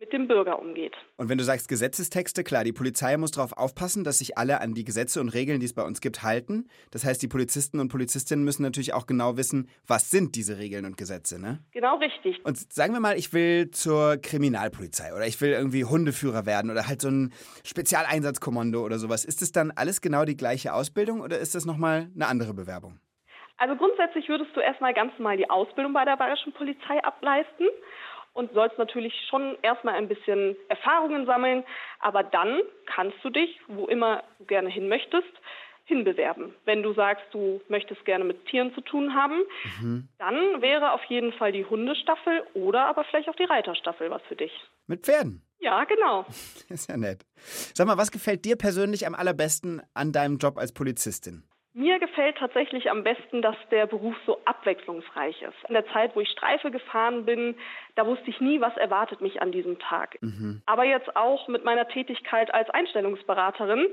mit 0.00 0.12
dem 0.12 0.28
Bürger 0.28 0.58
umgeht. 0.60 0.96
Und 1.16 1.28
wenn 1.28 1.38
du 1.38 1.44
sagst 1.44 1.68
Gesetzestexte, 1.68 2.44
klar, 2.44 2.62
die 2.62 2.72
Polizei 2.72 3.16
muss 3.16 3.32
darauf 3.32 3.52
aufpassen, 3.52 4.04
dass 4.04 4.18
sich 4.18 4.38
alle 4.38 4.60
an 4.60 4.74
die 4.74 4.84
Gesetze 4.84 5.20
und 5.20 5.28
Regeln, 5.30 5.58
die 5.58 5.66
es 5.66 5.74
bei 5.74 5.82
uns 5.82 6.00
gibt, 6.00 6.22
halten. 6.22 6.68
Das 6.92 7.04
heißt, 7.04 7.20
die 7.20 7.28
Polizisten 7.28 7.80
und 7.80 7.88
Polizistinnen 7.88 8.44
müssen 8.44 8.62
natürlich 8.62 8.94
auch 8.94 9.06
genau 9.06 9.36
wissen, 9.36 9.68
was 9.86 10.10
sind 10.10 10.36
diese 10.36 10.58
Regeln 10.58 10.84
und 10.84 10.96
Gesetze, 10.96 11.40
ne? 11.40 11.58
Genau 11.72 11.96
richtig. 11.96 12.44
Und 12.44 12.72
sagen 12.72 12.92
wir 12.92 13.00
mal, 13.00 13.18
ich 13.18 13.32
will 13.32 13.70
zur 13.70 14.18
Kriminalpolizei 14.18 15.12
oder 15.14 15.26
ich 15.26 15.40
will 15.40 15.50
irgendwie 15.50 15.84
Hundeführer 15.84 16.46
werden 16.46 16.70
oder 16.70 16.86
halt 16.86 17.02
so 17.02 17.08
ein 17.08 17.32
Spezialeinsatzkommando 17.64 18.84
oder 18.84 18.98
sowas. 18.98 19.24
Ist 19.24 19.42
es 19.42 19.50
dann 19.50 19.72
alles 19.72 20.00
genau 20.00 20.24
die 20.24 20.36
gleiche 20.36 20.74
Ausbildung 20.74 21.20
oder 21.20 21.38
ist 21.38 21.54
das 21.54 21.66
nochmal 21.66 22.08
eine 22.14 22.28
andere 22.28 22.54
Bewerbung? 22.54 23.00
Also 23.56 23.74
grundsätzlich 23.74 24.28
würdest 24.28 24.54
du 24.54 24.60
erstmal 24.60 24.94
ganz 24.94 25.12
normal 25.18 25.36
die 25.36 25.50
Ausbildung 25.50 25.92
bei 25.92 26.04
der 26.04 26.16
bayerischen 26.16 26.52
Polizei 26.52 27.02
ableisten 27.02 27.66
und 28.38 28.52
sollst 28.52 28.78
natürlich 28.78 29.12
schon 29.28 29.58
erstmal 29.62 29.94
ein 29.94 30.06
bisschen 30.06 30.54
Erfahrungen 30.68 31.26
sammeln, 31.26 31.64
aber 31.98 32.22
dann 32.22 32.60
kannst 32.86 33.16
du 33.24 33.30
dich, 33.30 33.58
wo 33.66 33.86
immer 33.86 34.22
du 34.38 34.44
gerne 34.44 34.68
hin 34.68 34.88
möchtest, 34.88 35.26
hinbewerben. 35.86 36.54
Wenn 36.64 36.84
du 36.84 36.92
sagst, 36.92 37.24
du 37.32 37.60
möchtest 37.68 38.04
gerne 38.04 38.24
mit 38.24 38.46
Tieren 38.46 38.72
zu 38.74 38.80
tun 38.80 39.12
haben, 39.12 39.40
dann 40.18 40.62
wäre 40.62 40.92
auf 40.92 41.02
jeden 41.04 41.32
Fall 41.32 41.50
die 41.50 41.64
Hundestaffel 41.64 42.44
oder 42.54 42.86
aber 42.86 43.02
vielleicht 43.04 43.28
auch 43.28 43.34
die 43.34 43.44
Reiterstaffel 43.44 44.08
was 44.08 44.22
für 44.28 44.36
dich. 44.36 44.52
Mit 44.86 45.04
Pferden. 45.04 45.42
Ja, 45.58 45.82
genau. 45.84 46.24
Ist 46.68 46.88
ja 46.88 46.96
nett. 46.96 47.24
Sag 47.74 47.88
mal, 47.88 47.98
was 47.98 48.12
gefällt 48.12 48.44
dir 48.44 48.54
persönlich 48.54 49.04
am 49.04 49.16
allerbesten 49.16 49.82
an 49.94 50.12
deinem 50.12 50.38
Job 50.38 50.58
als 50.58 50.72
Polizistin? 50.72 51.42
Mir 51.78 52.00
gefällt 52.00 52.36
tatsächlich 52.38 52.90
am 52.90 53.04
besten, 53.04 53.40
dass 53.40 53.54
der 53.70 53.86
Beruf 53.86 54.16
so 54.26 54.40
abwechslungsreich 54.46 55.40
ist. 55.42 55.54
In 55.68 55.74
der 55.74 55.86
Zeit, 55.92 56.16
wo 56.16 56.20
ich 56.20 56.28
Streife 56.28 56.72
gefahren 56.72 57.24
bin, 57.24 57.54
da 57.94 58.04
wusste 58.04 58.28
ich 58.30 58.40
nie, 58.40 58.60
was 58.60 58.76
erwartet 58.76 59.20
mich 59.20 59.40
an 59.40 59.52
diesem 59.52 59.78
Tag. 59.78 60.18
Aber 60.66 60.82
jetzt 60.82 61.14
auch 61.14 61.46
mit 61.46 61.64
meiner 61.64 61.86
Tätigkeit 61.86 62.52
als 62.52 62.68
Einstellungsberaterin 62.70 63.86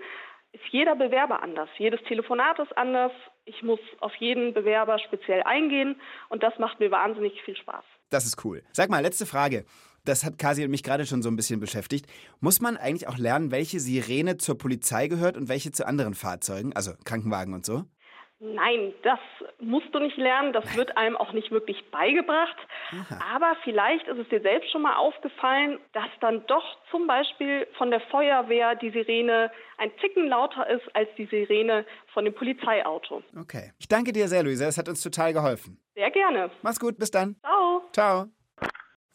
ist 0.52 0.64
jeder 0.72 0.96
Bewerber 0.96 1.44
anders. 1.44 1.70
Jedes 1.78 2.02
Telefonat 2.06 2.58
ist 2.58 2.76
anders. 2.76 3.12
Ich 3.44 3.62
muss 3.62 3.80
auf 4.00 4.16
jeden 4.16 4.56
Bewerber 4.56 4.98
speziell 4.98 5.44
eingehen 5.44 6.02
und 6.30 6.42
das 6.42 6.58
macht 6.58 6.80
mir 6.80 6.90
wahnsinnig 6.90 7.40
viel 7.44 7.56
Spaß. 7.56 7.86
Das 8.10 8.26
ist 8.26 8.44
cool. 8.44 8.64
Sag 8.72 8.90
mal, 8.90 9.04
letzte 9.04 9.28
Frage. 9.28 9.64
Das 10.06 10.24
hat 10.24 10.38
Kasi 10.38 10.64
und 10.64 10.72
mich 10.72 10.84
gerade 10.84 11.06
schon 11.06 11.22
so 11.22 11.30
ein 11.30 11.36
bisschen 11.36 11.60
beschäftigt. 11.60 12.06
Muss 12.40 12.62
man 12.62 12.78
eigentlich 12.78 13.08
auch 13.08 13.18
lernen, 13.18 13.52
welche 13.52 13.80
Sirene 13.80 14.38
zur 14.38 14.58
Polizei 14.58 15.08
gehört 15.08 15.38
und 15.38 15.50
welche 15.50 15.72
zu 15.72 15.86
anderen 15.86 16.14
Fahrzeugen, 16.14 16.74
also 16.74 16.94
Krankenwagen 17.04 17.54
und 17.54 17.66
so? 17.66 17.86
Nein, 18.40 18.94
das 19.04 19.20
musst 19.60 19.88
du 19.94 20.00
nicht 20.00 20.18
lernen. 20.18 20.52
Das 20.52 20.76
wird 20.76 20.98
einem 20.98 21.16
auch 21.16 21.32
nicht 21.32 21.52
wirklich 21.52 21.90
beigebracht. 21.90 22.58
Aber 23.32 23.56
vielleicht 23.64 24.08
ist 24.08 24.20
es 24.20 24.28
dir 24.28 24.42
selbst 24.42 24.72
schon 24.72 24.82
mal 24.82 24.96
aufgefallen, 24.98 25.80
dass 25.94 26.10
dann 26.20 26.46
doch 26.48 26.64
zum 26.92 27.08
Beispiel 27.08 27.66
von 27.78 27.92
der 27.92 28.02
Feuerwehr 28.02 28.76
die 28.76 28.92
Sirene 28.92 29.52
ein 29.78 29.90
Ticken 30.02 30.28
lauter 30.28 30.70
ist 30.70 30.84
als 30.94 31.10
die 31.18 31.26
Sirene 31.26 31.86
von 32.14 32.26
dem 32.26 32.34
Polizeiauto. 32.34 33.24
Okay. 33.40 33.72
Ich 33.80 33.88
danke 33.88 34.12
dir 34.12 34.28
sehr, 34.28 34.44
Luisa. 34.44 34.68
Es 34.68 34.78
hat 34.78 34.90
uns 34.90 35.02
total 35.02 35.32
geholfen. 35.32 35.80
Sehr 35.96 36.12
gerne. 36.12 36.52
Mach's 36.62 36.80
gut, 36.80 36.98
bis 36.98 37.12
dann. 37.12 37.38
Ciao. 37.42 37.82
Ciao. 37.94 38.35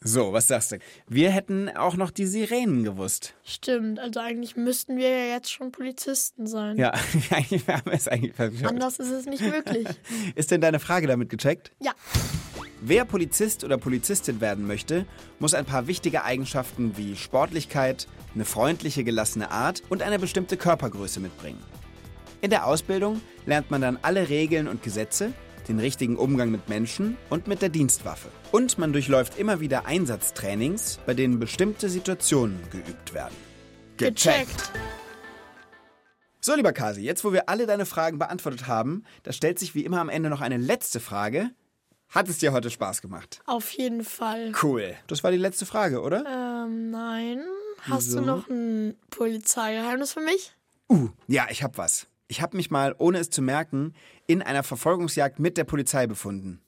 So, 0.03 0.33
was 0.33 0.47
sagst 0.47 0.71
du? 0.71 0.79
Wir 1.07 1.29
hätten 1.29 1.69
auch 1.69 1.95
noch 1.95 2.09
die 2.09 2.25
Sirenen 2.25 2.83
gewusst. 2.83 3.35
Stimmt, 3.43 3.99
also 3.99 4.19
eigentlich 4.19 4.55
müssten 4.55 4.97
wir 4.97 5.07
ja 5.09 5.35
jetzt 5.35 5.51
schon 5.51 5.71
Polizisten 5.71 6.47
sein. 6.47 6.75
Ja, 6.77 6.91
eigentlich 7.29 7.67
haben 7.67 7.85
wir 7.85 7.93
es 7.93 8.07
eigentlich 8.07 8.33
verstanden. 8.33 8.65
Anders 8.65 8.97
ist 8.97 9.11
es 9.11 9.27
nicht 9.27 9.43
möglich. 9.43 9.87
Ist 10.35 10.49
denn 10.49 10.59
deine 10.59 10.79
Frage 10.79 11.05
damit 11.05 11.29
gecheckt? 11.29 11.71
Ja. 11.79 11.91
Wer 12.81 13.05
Polizist 13.05 13.63
oder 13.63 13.77
Polizistin 13.77 14.41
werden 14.41 14.65
möchte, 14.65 15.05
muss 15.37 15.53
ein 15.53 15.65
paar 15.65 15.85
wichtige 15.85 16.23
Eigenschaften 16.23 16.97
wie 16.97 17.15
Sportlichkeit, 17.15 18.07
eine 18.33 18.45
freundliche, 18.45 19.03
gelassene 19.03 19.51
Art 19.51 19.83
und 19.89 20.01
eine 20.01 20.17
bestimmte 20.17 20.57
Körpergröße 20.57 21.19
mitbringen. 21.19 21.61
In 22.41 22.49
der 22.49 22.65
Ausbildung 22.65 23.21
lernt 23.45 23.69
man 23.69 23.81
dann 23.81 23.99
alle 24.01 24.29
Regeln 24.29 24.67
und 24.67 24.81
Gesetze, 24.81 25.31
den 25.67 25.79
richtigen 25.79 26.15
Umgang 26.17 26.51
mit 26.51 26.69
Menschen 26.69 27.17
und 27.29 27.47
mit 27.47 27.61
der 27.61 27.69
Dienstwaffe. 27.69 28.29
Und 28.51 28.77
man 28.77 28.93
durchläuft 28.93 29.37
immer 29.37 29.59
wieder 29.59 29.85
Einsatztrainings, 29.85 30.99
bei 31.05 31.13
denen 31.13 31.39
bestimmte 31.39 31.89
Situationen 31.89 32.59
geübt 32.71 33.13
werden. 33.13 33.35
Gecheckt. 33.97 34.71
So, 36.39 36.55
lieber 36.55 36.73
Kasi, 36.73 37.01
jetzt 37.01 37.23
wo 37.23 37.33
wir 37.33 37.49
alle 37.49 37.67
deine 37.67 37.85
Fragen 37.85 38.17
beantwortet 38.17 38.65
haben, 38.65 39.03
da 39.23 39.31
stellt 39.31 39.59
sich 39.59 39.75
wie 39.75 39.85
immer 39.85 40.01
am 40.01 40.09
Ende 40.09 40.29
noch 40.29 40.41
eine 40.41 40.57
letzte 40.57 40.99
Frage. 40.99 41.51
Hat 42.09 42.27
es 42.27 42.39
dir 42.39 42.51
heute 42.51 42.69
Spaß 42.69 43.01
gemacht? 43.01 43.41
Auf 43.45 43.71
jeden 43.71 44.03
Fall. 44.03 44.51
Cool. 44.61 44.95
Das 45.07 45.23
war 45.23 45.31
die 45.31 45.37
letzte 45.37 45.65
Frage, 45.65 46.01
oder? 46.01 46.25
Ähm, 46.65 46.89
nein. 46.89 47.43
Hast 47.83 48.07
Wieso? 48.07 48.19
du 48.19 48.25
noch 48.25 48.49
ein 48.49 48.97
Polizeigeheimnis 49.11 50.13
für 50.13 50.21
mich? 50.21 50.53
Uh, 50.89 51.09
ja, 51.27 51.47
ich 51.49 51.63
hab 51.63 51.77
was. 51.77 52.07
Ich 52.31 52.41
hab 52.41 52.53
mich 52.53 52.71
mal, 52.71 52.95
ohne 52.97 53.17
es 53.17 53.29
zu 53.29 53.41
merken, 53.41 53.93
in 54.25 54.41
einer 54.41 54.63
Verfolgungsjagd 54.63 55.37
mit 55.39 55.57
der 55.57 55.65
Polizei 55.65 56.07
befunden. 56.07 56.61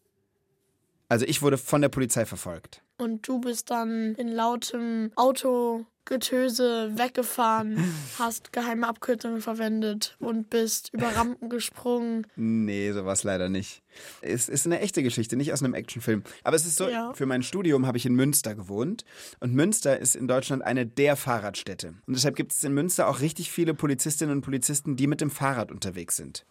Also 1.10 1.26
ich 1.26 1.42
wurde 1.42 1.58
von 1.58 1.82
der 1.82 1.90
Polizei 1.90 2.26
verfolgt. 2.26 2.82
Und 2.98 3.28
du 3.28 3.40
bist 3.40 3.70
dann 3.72 4.16
in 4.16 4.28
lautem 4.30 5.12
Autogetöse 5.16 6.92
weggefahren, 6.96 7.78
hast 8.20 8.54
geheime 8.54 8.88
Abkürzungen 8.88 9.42
verwendet 9.42 10.16
und 10.20 10.50
bist 10.50 10.90
über 10.94 11.08
Rampen 11.16 11.50
gesprungen. 11.50 12.28
Nee, 12.36 12.92
sowas 12.92 13.24
leider 13.24 13.50
nicht. 13.50 13.82
Es 14.22 14.48
ist 14.50 14.66
eine 14.66 14.80
echte 14.80 15.04
Geschichte, 15.04 15.36
nicht 15.36 15.52
aus 15.54 15.62
einem 15.64 15.74
Actionfilm. 15.74 16.24
Aber 16.44 16.56
es 16.56 16.66
ist 16.66 16.78
so, 16.78 16.88
Ja. 16.90 17.14
für 17.14 17.26
mein 17.26 17.44
Studium 17.44 17.86
habe 17.88 17.98
ich 17.98 18.06
in 18.06 18.14
Münster 18.16 18.56
gewohnt. 18.56 19.04
Und 19.40 19.54
Münster 19.54 20.00
ist 20.00 20.16
in 20.16 20.28
Deutschland 20.28 20.64
eine 20.64 20.86
der 20.86 21.16
Fahrradstädte. 21.16 21.96
Und 22.08 22.14
deshalb 22.16 22.36
gibt 22.36 22.54
es 22.54 22.64
in 22.64 22.74
Münster 22.74 23.08
auch 23.08 23.20
richtig 23.22 23.52
viele 23.52 23.74
Polizistinnen 23.74 24.36
und 24.38 24.42
Polizisten, 24.42 24.96
die 24.96 25.08
mit 25.08 25.22
dem 25.22 25.30
Fahrrad 25.32 25.72
unterwegs 25.72 26.16
sind. 26.16 26.46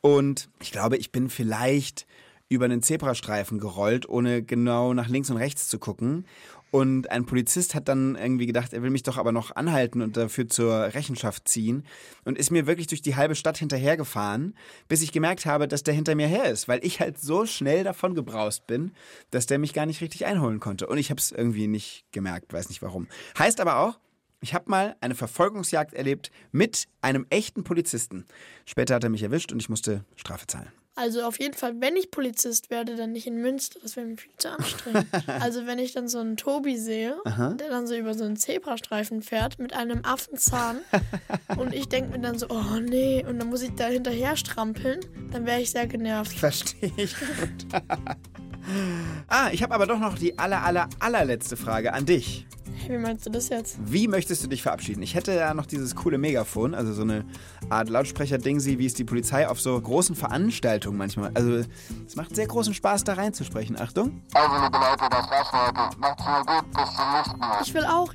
Und 0.00 0.48
ich 0.60 0.72
glaube, 0.72 0.96
ich 0.96 1.12
bin 1.12 1.28
vielleicht 1.30 2.06
über 2.48 2.66
einen 2.66 2.82
Zebrastreifen 2.82 3.58
gerollt, 3.58 4.08
ohne 4.08 4.42
genau 4.42 4.94
nach 4.94 5.08
links 5.08 5.30
und 5.30 5.36
rechts 5.36 5.68
zu 5.68 5.78
gucken. 5.78 6.26
Und 6.70 7.10
ein 7.10 7.26
Polizist 7.26 7.74
hat 7.74 7.88
dann 7.88 8.16
irgendwie 8.16 8.46
gedacht, 8.46 8.72
er 8.72 8.82
will 8.82 8.90
mich 8.90 9.02
doch 9.02 9.16
aber 9.16 9.32
noch 9.32 9.54
anhalten 9.54 10.02
und 10.02 10.16
dafür 10.16 10.48
zur 10.48 10.94
Rechenschaft 10.94 11.48
ziehen. 11.48 11.84
Und 12.24 12.36
ist 12.36 12.50
mir 12.50 12.66
wirklich 12.66 12.86
durch 12.88 13.02
die 13.02 13.16
halbe 13.16 13.34
Stadt 13.34 13.56
hinterhergefahren, 13.56 14.54
bis 14.88 15.02
ich 15.02 15.12
gemerkt 15.12 15.46
habe, 15.46 15.68
dass 15.68 15.84
der 15.84 15.94
hinter 15.94 16.14
mir 16.14 16.26
her 16.26 16.50
ist, 16.50 16.68
weil 16.68 16.84
ich 16.84 17.00
halt 17.00 17.18
so 17.18 17.46
schnell 17.46 17.84
davon 17.84 18.14
gebraust 18.14 18.66
bin, 18.66 18.92
dass 19.30 19.46
der 19.46 19.58
mich 19.58 19.74
gar 19.74 19.86
nicht 19.86 20.00
richtig 20.00 20.26
einholen 20.26 20.60
konnte. 20.60 20.86
Und 20.86 20.98
ich 20.98 21.10
habe 21.10 21.20
es 21.20 21.32
irgendwie 21.32 21.68
nicht 21.68 22.04
gemerkt, 22.12 22.52
weiß 22.52 22.68
nicht 22.68 22.82
warum. 22.82 23.06
Heißt 23.38 23.60
aber 23.60 23.78
auch, 23.78 23.98
ich 24.40 24.52
habe 24.52 24.70
mal 24.70 24.96
eine 25.00 25.14
Verfolgungsjagd 25.14 25.94
erlebt 25.94 26.30
mit 26.52 26.88
einem 27.00 27.26
echten 27.30 27.64
Polizisten. 27.64 28.26
Später 28.66 28.96
hat 28.96 29.04
er 29.04 29.10
mich 29.10 29.22
erwischt 29.22 29.52
und 29.52 29.60
ich 29.60 29.68
musste 29.68 30.04
Strafe 30.16 30.46
zahlen. 30.46 30.70
Also 30.98 31.24
auf 31.24 31.38
jeden 31.38 31.52
Fall, 31.52 31.78
wenn 31.80 31.94
ich 31.94 32.10
Polizist 32.10 32.70
werde, 32.70 32.96
dann 32.96 33.12
nicht 33.12 33.26
in 33.26 33.36
Münster. 33.36 33.78
Das 33.82 33.96
wäre 33.96 34.06
mir 34.06 34.16
viel 34.16 34.30
zu 34.38 34.50
anstrengend. 34.50 35.06
also 35.40 35.66
wenn 35.66 35.78
ich 35.78 35.92
dann 35.92 36.08
so 36.08 36.18
einen 36.18 36.38
Tobi 36.38 36.78
sehe, 36.78 37.18
der 37.26 37.68
dann 37.68 37.86
so 37.86 37.94
über 37.94 38.14
so 38.14 38.24
einen 38.24 38.36
Zebrastreifen 38.36 39.20
fährt 39.20 39.58
mit 39.58 39.74
einem 39.74 40.06
Affenzahn 40.06 40.78
und 41.58 41.74
ich 41.74 41.88
denke 41.88 42.12
mir 42.12 42.20
dann 42.20 42.38
so, 42.38 42.46
oh 42.48 42.80
nee, 42.80 43.22
und 43.28 43.38
dann 43.38 43.48
muss 43.48 43.60
ich 43.60 43.74
da 43.74 43.88
hinterher 43.88 44.36
strampeln, 44.36 45.00
dann 45.32 45.44
wäre 45.44 45.60
ich 45.60 45.70
sehr 45.70 45.86
genervt. 45.86 46.38
Verstehe 46.38 46.90
ich 46.96 47.14
ah, 49.28 49.50
ich 49.52 49.62
habe 49.62 49.74
aber 49.74 49.86
doch 49.86 49.98
noch 49.98 50.18
die 50.18 50.38
aller, 50.38 50.64
aller, 50.64 50.88
allerletzte 50.98 51.58
Frage 51.58 51.92
an 51.92 52.06
dich. 52.06 52.46
Hey, 52.86 52.98
wie 52.98 53.02
meinst 53.02 53.26
du 53.26 53.30
das 53.30 53.48
jetzt? 53.48 53.78
Wie 53.80 54.06
möchtest 54.06 54.44
du 54.44 54.48
dich 54.48 54.62
verabschieden? 54.62 55.02
Ich 55.02 55.16
hätte 55.16 55.34
ja 55.34 55.52
noch 55.54 55.66
dieses 55.66 55.96
coole 55.96 56.18
Megafon, 56.18 56.72
also 56.72 56.92
so 56.92 57.02
eine 57.02 57.24
Art 57.68 57.88
Lautsprecher-Ding, 57.88 58.64
wie 58.64 58.86
es 58.86 58.94
die 58.94 59.02
Polizei 59.02 59.48
auf 59.48 59.60
so 59.60 59.80
großen 59.80 60.14
Veranstaltungen 60.14 60.96
manchmal. 60.96 61.32
Also, 61.34 61.68
es 62.06 62.14
macht 62.14 62.36
sehr 62.36 62.46
großen 62.46 62.74
Spaß, 62.74 63.02
da 63.02 63.14
reinzusprechen. 63.14 63.76
Achtung. 63.80 64.22
Also, 64.34 64.54
liebe 64.64 64.78
Leute, 64.78 65.08
das 65.10 65.30
war's 65.30 65.48
für 65.48 65.66
heute. 65.66 65.98
Macht's 65.98 66.24
mal 66.24 66.44
gut, 66.44 66.70
bis 66.70 66.94
zum 66.94 67.12
nächsten 67.12 67.38
Mal. 67.40 67.62
Ich 67.62 67.74
will 67.74 67.84
auch. 67.86 68.14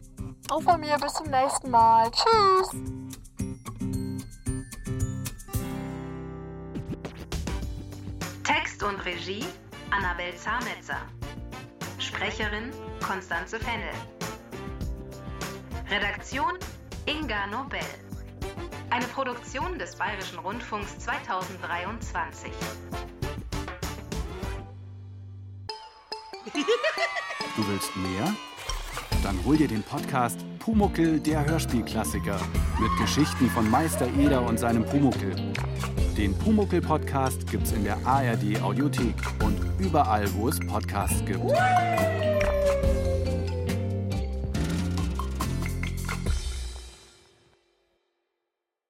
Auch 0.50 0.62
von 0.62 0.80
mir, 0.80 0.98
bis 1.00 1.14
zum 1.16 1.30
nächsten 1.30 1.70
Mal. 1.70 2.10
Tschüss. 2.12 2.82
Text 8.46 8.84
und 8.84 9.06
Regie 9.06 9.44
Annabel 9.90 10.34
Zametzer. 10.38 11.02
Sprecherin 12.00 12.72
Konstanze 13.02 13.60
Fennel. 13.60 14.21
Redaktion 15.92 16.54
Inga 17.06 17.48
Nobel. 17.48 17.82
Eine 18.92 19.06
Produktion 19.08 19.78
des 19.78 19.94
Bayerischen 19.98 20.40
Rundfunks 20.40 20.98
2023. 21.00 22.50
Du 27.58 27.68
willst 27.68 27.94
mehr? 27.98 28.34
Dann 29.22 29.38
hol 29.44 29.58
dir 29.58 29.68
den 29.68 29.84
Podcast 29.84 30.40
Pumuckel, 30.60 31.20
der 31.20 31.44
Hörspielklassiker. 31.46 32.40
Mit 32.80 32.98
Geschichten 32.98 33.50
von 33.50 33.70
Meister 33.70 34.08
Eder 34.18 34.44
und 34.44 34.58
seinem 34.58 34.86
Pumuckel. 34.86 35.36
Den 36.16 36.38
Pumuckel-Podcast 36.38 37.52
gibt's 37.52 37.74
in 37.74 37.84
der 37.84 37.98
ARD 38.06 38.62
Audiothek 38.62 39.16
und 39.44 39.60
überall, 39.78 40.34
wo 40.36 40.48
es 40.48 40.58
Podcasts 40.58 41.22
gibt. 41.26 41.52